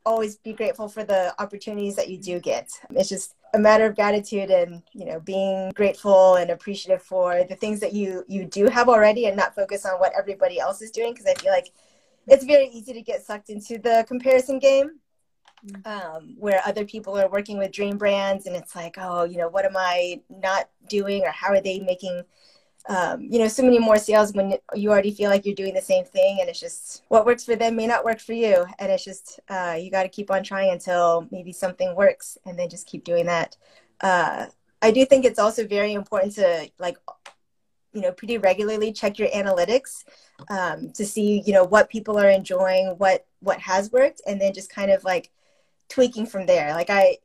always 0.05 0.37
be 0.37 0.53
grateful 0.53 0.89
for 0.89 1.03
the 1.03 1.35
opportunities 1.43 1.97
that 1.97 2.09
you 2.09 2.17
do 2.17 2.39
get. 2.39 2.71
It's 2.91 3.09
just 3.09 3.35
a 3.55 3.59
matter 3.59 3.87
of 3.87 3.97
gratitude 3.97 4.51
and, 4.51 4.83
you 4.93 5.05
know, 5.05 5.19
being 5.19 5.73
grateful 5.75 6.37
and 6.37 6.51
appreciative 6.51 7.03
for 7.03 7.43
the 7.49 7.57
things 7.57 7.81
that 7.81 7.93
you 7.93 8.25
you 8.29 8.45
do 8.45 8.67
have 8.67 8.89
already 8.89 9.27
and 9.27 9.37
not 9.37 9.55
focus 9.55 9.85
on 9.85 9.99
what 9.99 10.13
everybody 10.17 10.61
else 10.61 10.81
is 10.81 10.93
doing 10.93 11.13
because 11.13 11.27
I 11.27 11.35
feel 11.35 11.51
like 11.51 11.73
it's 12.29 12.45
very 12.45 12.69
easy 12.69 12.93
to 12.93 13.03
get 13.03 13.25
sucked 13.25 13.51
into 13.51 13.79
the 13.79 14.05
comparison 14.07 14.59
game 14.59 15.01
um, 15.85 16.35
where 16.39 16.61
other 16.65 16.85
people 16.85 17.19
are 17.19 17.29
working 17.29 17.59
with 17.59 17.73
dream 17.73 17.97
brands 17.99 18.47
and 18.47 18.55
it's 18.55 18.75
like 18.77 18.97
oh 18.99 19.25
you 19.25 19.37
know 19.37 19.49
what 19.49 19.65
am 19.65 19.77
i 19.77 20.21
not 20.29 20.69
doing 20.89 21.23
or 21.23 21.31
how 21.31 21.49
are 21.49 21.61
they 21.61 21.81
making 21.81 22.23
um, 22.89 23.23
you 23.23 23.39
know, 23.39 23.49
so 23.49 23.63
many 23.63 23.79
more 23.79 23.99
sales 23.99 24.33
when 24.33 24.55
you 24.75 24.91
already 24.91 25.11
feel 25.11 25.29
like 25.29 25.45
you're 25.45 25.55
doing 25.55 25.75
the 25.75 25.81
same 25.81 26.05
thing, 26.05 26.39
and 26.41 26.49
it's 26.49 26.61
just 26.61 27.03
what 27.09 27.27
works 27.27 27.45
for 27.45 27.57
them 27.57 27.75
may 27.75 27.87
not 27.87 28.05
work 28.05 28.21
for 28.21 28.33
you, 28.33 28.65
and 28.79 28.93
it's 28.93 29.05
just 29.05 29.41
uh, 29.49 29.77
you 29.79 29.91
got 29.91 30.05
to 30.05 30.09
keep 30.09 30.31
on 30.31 30.45
trying 30.45 30.71
until 30.71 31.27
maybe 31.33 31.53
something 31.53 31.95
works, 31.97 32.39
and 32.47 32.59
then 32.59 32.69
just 32.69 32.87
keep 32.87 33.03
doing 33.03 33.27
that. 33.27 33.57
Uh, 34.01 34.47
I 34.83 34.93
do 34.93 35.05
think 35.05 35.25
it's 35.25 35.39
also 35.39 35.67
very 35.67 35.95
important 35.95 36.35
to 36.35 36.71
like, 36.79 36.97
you 37.93 38.03
know, 38.03 38.13
pretty 38.13 38.39
regularly 38.39 38.93
check 38.93 39.19
your 39.19 39.29
analytics 39.29 40.05
um, 40.49 40.91
to 40.93 41.05
see, 41.05 41.43
you 41.45 41.53
know, 41.53 41.65
what 41.65 41.91
people 41.91 42.19
are 42.19 42.31
enjoying, 42.31 42.95
what 42.99 43.27
what 43.41 43.59
has 43.59 43.91
worked, 43.91 44.21
and 44.29 44.41
then 44.41 44.53
just 44.55 44.71
kind 44.71 44.93
of 44.93 45.03
like 45.03 45.31
tweaking 45.89 46.27
from 46.27 46.47
there. 46.47 46.73
Like 46.73 46.91
I 46.91 47.19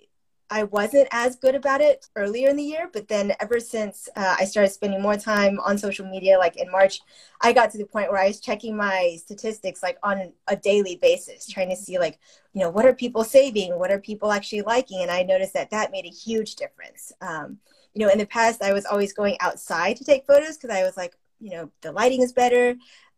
I 0.52 0.64
wasn't 0.64 1.08
as 1.12 1.38
good 1.38 1.56
about 1.56 1.80
it 1.80 2.10
earlier 2.18 2.50
in 2.50 2.58
the 2.58 2.64
year, 2.64 2.90
but 2.92 3.08
then 3.08 3.34
ever 3.40 3.62
since 3.62 4.10
uh, 4.18 4.36
I 4.38 4.44
started 4.44 4.70
spending 4.72 5.02
more 5.02 5.16
time 5.16 5.62
on 5.62 5.78
social 5.78 6.06
media, 6.06 6.38
like 6.38 6.58
in 6.58 6.70
March, 6.70 7.00
I 7.40 7.54
got 7.54 7.72
to 7.72 7.78
the 7.78 7.86
point 7.86 8.12
where 8.12 8.20
I 8.20 8.28
was 8.28 8.42
checking 8.42 8.76
my 8.76 9.18
statistics 9.18 9.82
like 9.82 9.98
on 10.04 10.34
a 10.50 10.58
daily 10.58 10.98
basis, 11.02 11.48
trying 11.48 11.70
to 11.70 11.78
see 11.78 11.98
like, 12.00 12.20
you 12.52 12.60
know, 12.60 12.70
what 12.70 12.86
are 12.86 12.94
people 12.94 13.24
saving? 13.24 13.80
What 13.80 13.92
are 13.92 14.00
people 14.00 14.30
actually 14.30 14.64
liking? 14.64 15.02
And 15.02 15.10
I 15.10 15.24
noticed 15.24 15.54
that 15.54 15.72
that 15.72 15.90
made 15.90 16.06
a 16.06 16.10
huge 16.10 16.58
difference. 16.58 17.14
Um, 17.22 17.60
you 17.94 18.06
know, 18.06 18.12
in 18.12 18.20
the 18.20 18.26
past, 18.26 18.62
I 18.62 18.74
was 18.74 18.86
always 18.86 19.14
going 19.14 19.38
outside 19.40 19.96
to 19.98 20.04
take 20.04 20.28
photos 20.28 20.58
because 20.58 20.76
I 20.76 20.84
was 20.84 20.98
like, 20.98 21.16
you 21.40 21.52
know, 21.52 21.72
the 21.80 21.94
lighting 21.94 22.24
is 22.24 22.34
better. 22.34 22.72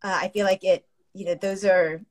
Uh, 0.03 0.19
I 0.21 0.27
feel 0.29 0.45
like 0.45 0.63
it, 0.63 0.85
you 1.15 1.25
know, 1.25 1.33
those 1.33 1.65
are 1.65 2.03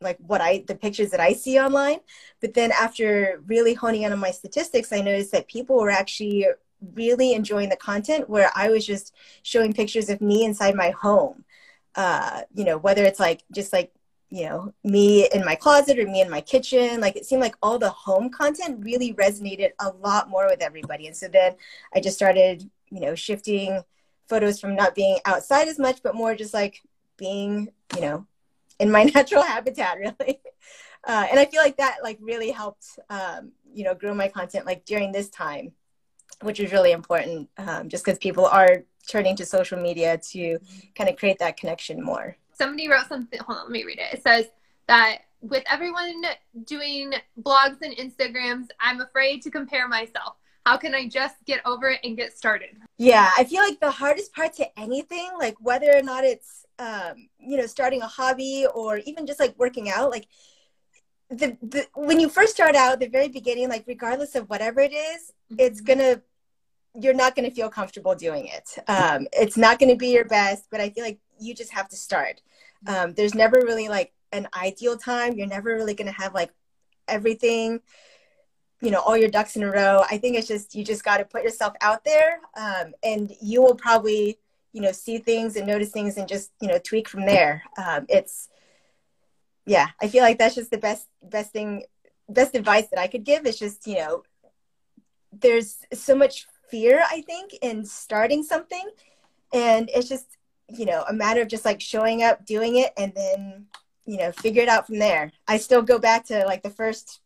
like 0.00 0.18
what 0.26 0.40
I 0.40 0.64
the 0.66 0.74
pictures 0.74 1.10
that 1.10 1.20
I 1.20 1.32
see 1.32 1.58
online. 1.58 1.98
But 2.40 2.54
then 2.54 2.72
after 2.72 3.42
really 3.46 3.74
honing 3.74 4.02
in 4.02 4.12
on 4.12 4.18
my 4.18 4.30
statistics, 4.30 4.92
I 4.92 5.00
noticed 5.00 5.32
that 5.32 5.48
people 5.48 5.76
were 5.76 5.90
actually 5.90 6.46
really 6.94 7.32
enjoying 7.32 7.68
the 7.70 7.76
content 7.76 8.28
where 8.28 8.50
I 8.54 8.68
was 8.68 8.86
just 8.86 9.14
showing 9.42 9.72
pictures 9.72 10.08
of 10.10 10.20
me 10.20 10.44
inside 10.44 10.74
my 10.74 10.90
home. 10.90 11.44
Uh, 11.94 12.42
you 12.54 12.64
know, 12.64 12.76
whether 12.76 13.04
it's 13.04 13.20
like 13.20 13.42
just 13.52 13.72
like 13.72 13.92
you 14.28 14.44
know 14.44 14.74
me 14.82 15.28
in 15.32 15.44
my 15.44 15.54
closet 15.54 15.98
or 15.98 16.04
me 16.04 16.20
in 16.20 16.28
my 16.28 16.40
kitchen 16.40 17.00
like 17.00 17.16
it 17.16 17.24
seemed 17.24 17.40
like 17.40 17.54
all 17.62 17.78
the 17.78 17.88
home 17.88 18.28
content 18.28 18.82
really 18.84 19.14
resonated 19.14 19.70
a 19.78 19.88
lot 20.02 20.28
more 20.28 20.46
with 20.46 20.60
everybody 20.60 21.06
and 21.06 21.16
so 21.16 21.28
then 21.28 21.54
i 21.94 22.00
just 22.00 22.16
started 22.16 22.68
you 22.90 23.00
know 23.00 23.14
shifting 23.14 23.80
photos 24.28 24.58
from 24.58 24.74
not 24.74 24.94
being 24.94 25.18
outside 25.26 25.68
as 25.68 25.78
much 25.78 26.02
but 26.02 26.14
more 26.14 26.34
just 26.34 26.52
like 26.52 26.82
being 27.16 27.68
you 27.94 28.00
know 28.00 28.26
in 28.78 28.90
my 28.90 29.04
natural 29.14 29.42
habitat 29.42 29.98
really. 29.98 30.40
Uh, 31.04 31.26
and 31.30 31.38
i 31.38 31.44
feel 31.44 31.62
like 31.62 31.76
that 31.76 31.98
like 32.02 32.18
really 32.20 32.50
helped 32.50 32.98
um, 33.10 33.52
you 33.72 33.84
know 33.84 33.94
grow 33.94 34.14
my 34.14 34.28
content 34.28 34.66
like 34.66 34.84
during 34.84 35.12
this 35.12 35.28
time 35.28 35.72
which 36.42 36.60
is 36.60 36.72
really 36.72 36.92
important 36.92 37.48
um, 37.58 37.88
just 37.88 38.04
because 38.04 38.18
people 38.18 38.46
are 38.46 38.84
turning 39.08 39.36
to 39.36 39.46
social 39.46 39.80
media 39.80 40.18
to 40.18 40.58
kind 40.94 41.08
of 41.08 41.16
create 41.16 41.38
that 41.38 41.56
connection 41.56 42.02
more. 42.02 42.36
Somebody 42.52 42.88
wrote 42.88 43.06
something 43.08 43.38
hold 43.40 43.58
on 43.58 43.64
let 43.64 43.72
me 43.72 43.84
read 43.84 43.98
it. 43.98 44.18
It 44.18 44.22
says 44.22 44.46
that 44.88 45.20
with 45.40 45.64
everyone 45.70 46.22
doing 46.64 47.12
blogs 47.42 47.76
and 47.82 47.94
instagrams 47.96 48.66
i'm 48.80 49.00
afraid 49.00 49.42
to 49.42 49.50
compare 49.50 49.88
myself 49.88 50.36
how 50.66 50.76
can 50.76 50.94
i 50.94 51.08
just 51.08 51.36
get 51.44 51.60
over 51.64 51.88
it 51.90 52.00
and 52.04 52.16
get 52.16 52.36
started? 52.36 52.76
Yeah 52.98 53.30
i 53.38 53.44
feel 53.44 53.62
like 53.62 53.80
the 53.80 53.90
hardest 53.90 54.34
part 54.34 54.52
to 54.54 54.78
anything 54.78 55.30
like 55.38 55.56
whether 55.60 55.90
or 55.94 56.02
not 56.02 56.24
it's 56.24 56.66
um, 56.78 57.28
you 57.38 57.56
know 57.56 57.66
starting 57.66 58.02
a 58.02 58.06
hobby 58.06 58.66
or 58.74 58.98
even 58.98 59.26
just 59.26 59.40
like 59.40 59.54
working 59.58 59.88
out 59.88 60.10
like 60.10 60.26
the, 61.30 61.56
the 61.62 61.86
when 61.94 62.20
you 62.20 62.28
first 62.28 62.54
start 62.54 62.74
out 62.76 63.00
the 63.00 63.08
very 63.08 63.28
beginning 63.28 63.68
like 63.68 63.84
regardless 63.86 64.34
of 64.34 64.48
whatever 64.48 64.80
it 64.80 64.92
is, 64.92 65.32
mm-hmm. 65.50 65.56
it's 65.58 65.80
gonna 65.80 66.20
you're 66.94 67.14
not 67.14 67.34
gonna 67.34 67.50
feel 67.50 67.68
comfortable 67.68 68.14
doing 68.14 68.46
it. 68.46 68.78
Um, 68.88 69.26
it's 69.32 69.56
not 69.56 69.78
gonna 69.78 69.96
be 69.96 70.08
your 70.08 70.24
best 70.24 70.68
but 70.70 70.80
i 70.80 70.90
feel 70.90 71.04
like 71.04 71.18
you 71.38 71.54
just 71.54 71.72
have 71.72 71.88
to 71.88 71.96
start. 71.96 72.42
Um, 72.86 73.14
there's 73.14 73.34
never 73.34 73.60
really 73.60 73.88
like 73.88 74.12
an 74.32 74.48
ideal 74.54 74.96
time. 74.96 75.34
You're 75.34 75.46
never 75.46 75.74
really 75.74 75.94
gonna 75.94 76.12
have 76.12 76.34
like 76.34 76.52
everything 77.08 77.80
you 78.80 78.90
know 78.90 79.00
all 79.00 79.16
your 79.16 79.30
ducks 79.30 79.56
in 79.56 79.62
a 79.62 79.70
row. 79.70 80.02
I 80.10 80.18
think 80.18 80.36
it's 80.36 80.48
just 80.48 80.74
you 80.74 80.84
just 80.84 81.04
got 81.04 81.18
to 81.18 81.24
put 81.24 81.42
yourself 81.42 81.74
out 81.80 82.04
there 82.04 82.40
um, 82.56 82.94
and 83.02 83.32
you 83.40 83.62
will 83.62 83.74
probably 83.74 84.38
you 84.72 84.80
know 84.82 84.92
see 84.92 85.18
things 85.18 85.56
and 85.56 85.66
notice 85.66 85.90
things 85.90 86.16
and 86.16 86.28
just 86.28 86.52
you 86.60 86.68
know 86.68 86.78
tweak 86.78 87.08
from 87.08 87.26
there. 87.26 87.62
Um, 87.78 88.06
it's 88.08 88.48
yeah 89.68 89.88
i 90.00 90.06
feel 90.06 90.22
like 90.22 90.38
that's 90.38 90.54
just 90.54 90.70
the 90.70 90.78
best 90.78 91.08
best 91.24 91.50
thing 91.50 91.82
best 92.28 92.54
advice 92.54 92.86
that 92.88 93.00
i 93.00 93.06
could 93.06 93.24
give. 93.24 93.46
Is 93.46 93.58
just 93.58 93.86
you 93.86 93.96
know 93.96 94.22
there's 95.32 95.78
so 95.92 96.14
much 96.14 96.46
fear 96.70 97.02
i 97.10 97.20
think 97.22 97.52
in 97.62 97.84
starting 97.84 98.42
something 98.42 98.88
and 99.52 99.90
it's 99.94 100.08
just 100.08 100.26
you 100.68 100.84
know 100.84 101.04
a 101.08 101.12
matter 101.12 101.42
of 101.42 101.48
just 101.48 101.64
like 101.64 101.80
showing 101.80 102.22
up 102.22 102.44
doing 102.44 102.76
it 102.76 102.92
and 102.96 103.12
then 103.14 103.66
you 104.04 104.16
know 104.18 104.32
figure 104.32 104.62
it 104.62 104.68
out 104.68 104.86
from 104.86 104.98
there. 104.98 105.32
I 105.46 105.58
still 105.58 105.82
go 105.82 105.98
back 105.98 106.26
to 106.26 106.44
like 106.46 106.62
the 106.62 106.70
first 106.70 107.20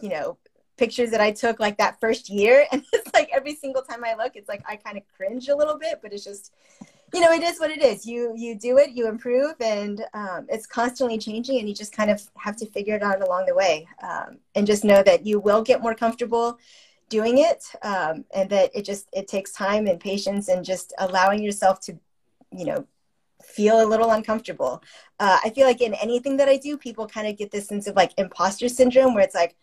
you 0.00 0.10
know 0.10 0.38
pictures 0.76 1.10
that 1.10 1.20
i 1.20 1.30
took 1.30 1.58
like 1.60 1.76
that 1.78 1.98
first 2.00 2.28
year 2.28 2.66
and 2.72 2.84
it's 2.92 3.12
like 3.14 3.28
every 3.32 3.54
single 3.54 3.82
time 3.82 4.04
i 4.04 4.14
look 4.14 4.32
it's 4.34 4.48
like 4.48 4.62
i 4.68 4.76
kind 4.76 4.96
of 4.96 5.02
cringe 5.16 5.48
a 5.48 5.56
little 5.56 5.78
bit 5.78 6.00
but 6.02 6.12
it's 6.12 6.24
just 6.24 6.52
you 7.14 7.20
know, 7.20 7.30
it 7.32 7.42
is 7.42 7.60
what 7.60 7.70
it 7.70 7.82
is. 7.82 8.04
You 8.04 8.34
you 8.36 8.58
do 8.58 8.78
it, 8.78 8.90
you 8.90 9.08
improve, 9.08 9.54
and 9.60 10.04
um, 10.12 10.46
it's 10.48 10.66
constantly 10.66 11.18
changing, 11.18 11.58
and 11.60 11.68
you 11.68 11.74
just 11.74 11.92
kind 11.92 12.10
of 12.10 12.20
have 12.36 12.56
to 12.56 12.66
figure 12.66 12.96
it 12.96 13.02
out 13.02 13.22
along 13.22 13.46
the 13.46 13.54
way, 13.54 13.86
um, 14.02 14.38
and 14.56 14.66
just 14.66 14.84
know 14.84 15.02
that 15.04 15.24
you 15.24 15.38
will 15.38 15.62
get 15.62 15.80
more 15.80 15.94
comfortable. 15.94 16.58
doing 17.08 17.38
it 17.38 17.64
um, 17.82 18.24
and 18.34 18.50
that 18.50 18.70
it 18.74 18.84
just 18.84 19.08
it 19.12 19.28
takes 19.28 19.52
time 19.52 19.86
and 19.86 20.00
patience 20.00 20.48
and 20.48 20.64
just 20.64 20.92
allowing 20.98 21.42
yourself 21.42 21.80
to 21.80 21.96
you 22.50 22.64
know 22.64 22.84
feel 23.44 23.80
a 23.84 23.86
little 23.86 24.10
uncomfortable 24.10 24.82
uh, 25.20 25.38
i 25.44 25.50
feel 25.50 25.66
like 25.66 25.80
in 25.80 25.94
anything 25.94 26.36
that 26.36 26.48
i 26.48 26.56
do 26.56 26.76
people 26.76 27.06
kind 27.06 27.28
of 27.28 27.36
get 27.38 27.50
this 27.50 27.68
sense 27.68 27.86
of 27.86 27.94
like 27.94 28.12
imposter 28.18 28.68
syndrome 28.68 29.14
where 29.14 29.22
it's 29.22 29.34
like 29.34 29.54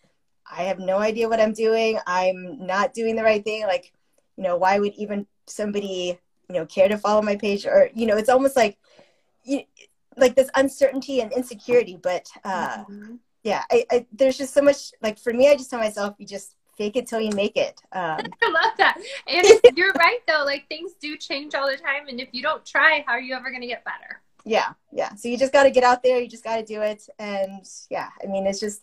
i 0.57 0.63
have 0.63 0.79
no 0.79 0.97
idea 0.97 1.29
what 1.29 1.39
i'm 1.39 1.53
doing. 1.53 1.99
I'm 2.05 2.65
not 2.65 2.93
doing 2.93 3.15
the 3.15 3.23
right 3.23 3.43
thing. 3.43 3.63
Like 3.63 3.91
you 4.37 4.43
know 4.43 4.57
why 4.57 4.79
would 4.79 4.93
even 4.95 5.27
somebody 5.47 6.19
you 6.49 6.55
know 6.55 6.65
care 6.65 6.87
to 6.87 6.97
follow 6.97 7.21
my 7.21 7.35
page? 7.35 7.65
Or 7.65 7.89
you 7.93 8.05
know 8.05 8.17
it's 8.17 8.29
almost 8.29 8.55
like 8.55 8.77
you, 9.43 9.63
like 10.17 10.35
this 10.35 10.49
uncertainty 10.55 11.21
and 11.21 11.31
insecurity 11.31 11.97
but 12.01 12.27
uh 12.43 12.77
mm-hmm. 12.77 13.15
yeah 13.43 13.63
I, 13.71 13.85
I, 13.91 14.05
there's 14.11 14.37
just 14.37 14.53
so 14.53 14.61
much 14.61 14.91
like 15.01 15.17
for 15.19 15.33
me 15.33 15.49
i 15.49 15.55
just 15.55 15.69
tell 15.69 15.79
myself 15.79 16.15
you 16.17 16.27
just 16.27 16.55
fake 16.77 16.95
it 16.95 17.05
till 17.05 17.21
you 17.21 17.29
make 17.35 17.55
it. 17.55 17.79
Um, 17.91 18.17
i 18.41 18.49
love 18.49 18.73
that. 18.79 18.97
And 19.27 19.45
you're 19.77 19.93
right 19.93 20.19
though 20.27 20.43
like 20.43 20.67
things 20.69 20.93
do 20.99 21.15
change 21.17 21.53
all 21.53 21.69
the 21.69 21.77
time 21.77 22.07
and 22.07 22.19
if 22.19 22.29
you 22.31 22.41
don't 22.41 22.65
try 22.65 23.03
how 23.05 23.13
are 23.13 23.21
you 23.21 23.35
ever 23.35 23.49
going 23.49 23.61
to 23.61 23.67
get 23.67 23.83
better? 23.85 24.21
Yeah 24.45 24.73
yeah. 24.91 25.13
So 25.15 25.27
you 25.29 25.37
just 25.37 25.53
got 25.53 25.63
to 25.63 25.71
get 25.71 25.83
out 25.83 26.03
there 26.03 26.19
you 26.19 26.27
just 26.27 26.43
got 26.43 26.57
to 26.57 26.65
do 26.65 26.81
it. 26.81 27.07
And 27.19 27.65
yeah 27.89 28.09
i 28.23 28.27
mean 28.27 28.47
it's 28.47 28.59
just 28.59 28.81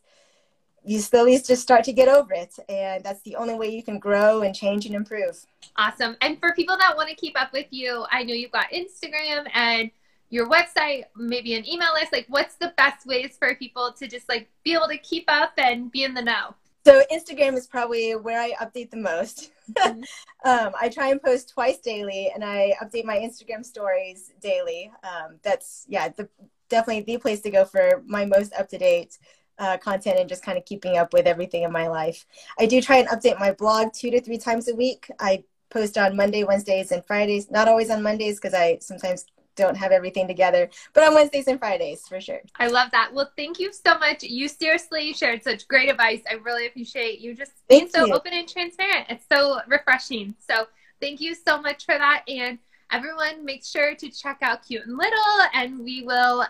you 0.85 0.99
slowly 1.01 1.37
just 1.39 1.63
start 1.63 1.85
to 1.85 1.93
get 1.93 2.09
over 2.09 2.33
it. 2.33 2.55
And 2.69 3.05
that's 3.05 3.21
the 3.23 3.37
only 3.37 3.55
way 3.55 3.69
you 3.69 3.83
can 3.83 3.99
grow 3.99 4.43
and 4.43 4.55
change 4.55 4.87
and 4.87 4.95
improve. 4.95 5.45
Awesome. 5.77 6.17
And 6.21 6.39
for 6.39 6.53
people 6.55 6.77
that 6.79 6.97
want 6.97 7.09
to 7.09 7.15
keep 7.15 7.41
up 7.41 7.53
with 7.53 7.67
you 7.71 8.07
i 8.11 8.23
know 8.23 8.35
you've 8.35 8.51
got 8.51 8.67
instagram 8.71 9.47
and 9.55 9.91
your 10.31 10.49
website 10.49 11.05
maybe 11.17 11.55
an 11.55 11.69
email 11.69 11.93
list. 11.93 12.13
Like 12.13 12.27
what's 12.29 12.55
the 12.55 12.73
best 12.77 13.07
ways 13.07 13.37
for 13.39 13.55
people 13.57 13.93
to 13.99 14.07
just 14.07 14.29
like 14.29 14.49
be 14.65 14.73
able 14.73 14.89
to 14.89 14.99
keep 14.99 15.25
up 15.29 15.53
and 15.59 15.93
be 15.93 16.05
in 16.05 16.15
the 16.15 16.23
know? 16.23 16.55
So 16.87 17.03
instagram 17.13 17.55
is 17.55 17.67
probably 17.67 18.13
where 18.15 18.41
i 18.41 18.53
update 18.53 18.91
the 18.91 18.97
most. 18.97 19.51
Mm-hmm. 19.73 20.03
um, 20.49 20.73
i 20.81 20.89
try 20.89 21.09
and 21.09 21.21
post 21.21 21.51
twice 21.51 21.79
daily 21.79 22.31
and 22.33 22.43
i 22.43 22.73
update 22.83 23.05
my 23.05 23.17
instagram 23.17 23.65
stories 23.65 24.33
daily. 24.41 24.91
Um, 25.03 25.37
that's 25.43 25.85
yeah 25.89 26.09
the, 26.09 26.29
definitely 26.69 27.03
the 27.03 27.19
place 27.19 27.41
to 27.41 27.51
go 27.51 27.65
for 27.65 28.03
my 28.07 28.25
most 28.25 28.55
up-to-date 28.55 29.19
uh, 29.61 29.77
content 29.77 30.19
and 30.19 30.29
just 30.29 30.43
kind 30.43 30.59
of 30.59 30.65
keeping 30.65 30.97
up 30.97 31.13
with 31.13 31.27
everything 31.27 31.63
in 31.63 31.71
my 31.71 31.87
life. 31.87 32.27
I 32.59 32.67
do 32.67 32.81
try 32.81 32.97
and 32.97 33.09
update 33.09 33.39
my 33.39 33.53
blog 33.53 33.93
two 33.93 34.11
to 34.11 34.21
three 34.21 34.39
times 34.39 34.69
a 34.69 34.75
week. 34.75 35.09
I 35.21 35.45
post 35.69 35.97
on 35.97 36.17
Monday, 36.17 36.43
Wednesdays, 36.43 36.91
and 36.91 37.05
Fridays. 37.05 37.51
Not 37.51 37.69
always 37.69 37.91
on 37.91 38.03
Mondays 38.03 38.41
because 38.41 38.55
I 38.55 38.79
sometimes 38.81 39.27
don't 39.57 39.77
have 39.77 39.93
everything 39.93 40.27
together, 40.27 40.71
but 40.95 41.05
on 41.05 41.15
Wednesdays 41.15 41.47
and 41.47 41.59
Fridays 41.59 42.09
for 42.09 42.21
sure. 42.21 42.41
I 42.57 42.69
love 42.69 42.91
that. 42.93 43.13
Well, 43.13 43.31
thank 43.37 43.59
you 43.59 43.71
so 43.73 43.99
much. 43.99 44.23
You 44.23 44.49
seriously 44.49 45.13
shared 45.13 45.45
such 45.45 45.69
great 45.69 45.91
advice. 45.91 46.23
I 46.29 46.35
really 46.35 46.67
appreciate 46.67 47.21
you 47.21 47.35
just 47.35 47.53
being 47.69 47.83
thank 47.83 47.95
so 47.95 48.07
you. 48.07 48.15
open 48.15 48.33
and 48.33 48.49
transparent. 48.49 49.07
It's 49.11 49.25
so 49.31 49.61
refreshing. 49.69 50.35
So 50.49 50.67
thank 51.01 51.21
you 51.21 51.35
so 51.35 51.61
much 51.61 51.85
for 51.85 51.99
that. 51.99 52.23
And 52.27 52.59
everyone, 52.91 53.45
make 53.45 53.65
sure 53.65 53.95
to 53.95 54.11
check 54.11 54.39
out 54.41 54.67
Cute 54.67 54.87
and 54.87 54.97
Little, 54.97 55.49
and 55.53 55.81
we 55.81 56.03
will 56.05 56.47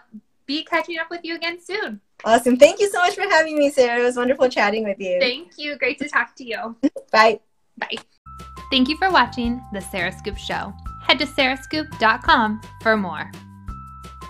be 0.46 0.64
catching 0.64 0.98
up 0.98 1.10
with 1.10 1.20
you 1.24 1.34
again 1.34 1.58
soon. 1.60 2.00
Awesome. 2.24 2.56
Thank 2.56 2.80
you 2.80 2.88
so 2.90 2.98
much 2.98 3.14
for 3.14 3.22
having 3.22 3.58
me, 3.58 3.70
Sarah. 3.70 4.00
It 4.00 4.04
was 4.04 4.16
wonderful 4.16 4.48
chatting 4.48 4.84
with 4.84 5.00
you. 5.00 5.18
Thank 5.20 5.52
you. 5.56 5.76
Great 5.78 5.98
to 5.98 6.08
talk 6.08 6.34
to 6.36 6.44
you. 6.44 6.76
Bye. 7.12 7.40
Bye. 7.78 7.96
Thank 8.70 8.88
you 8.88 8.96
for 8.96 9.10
watching 9.10 9.60
The 9.72 9.80
Sarah 9.80 10.12
Scoop 10.12 10.38
Show. 10.38 10.72
Head 11.02 11.18
to 11.18 11.26
sarahscoop.com 11.26 12.60
for 12.82 12.96
more. 12.96 13.30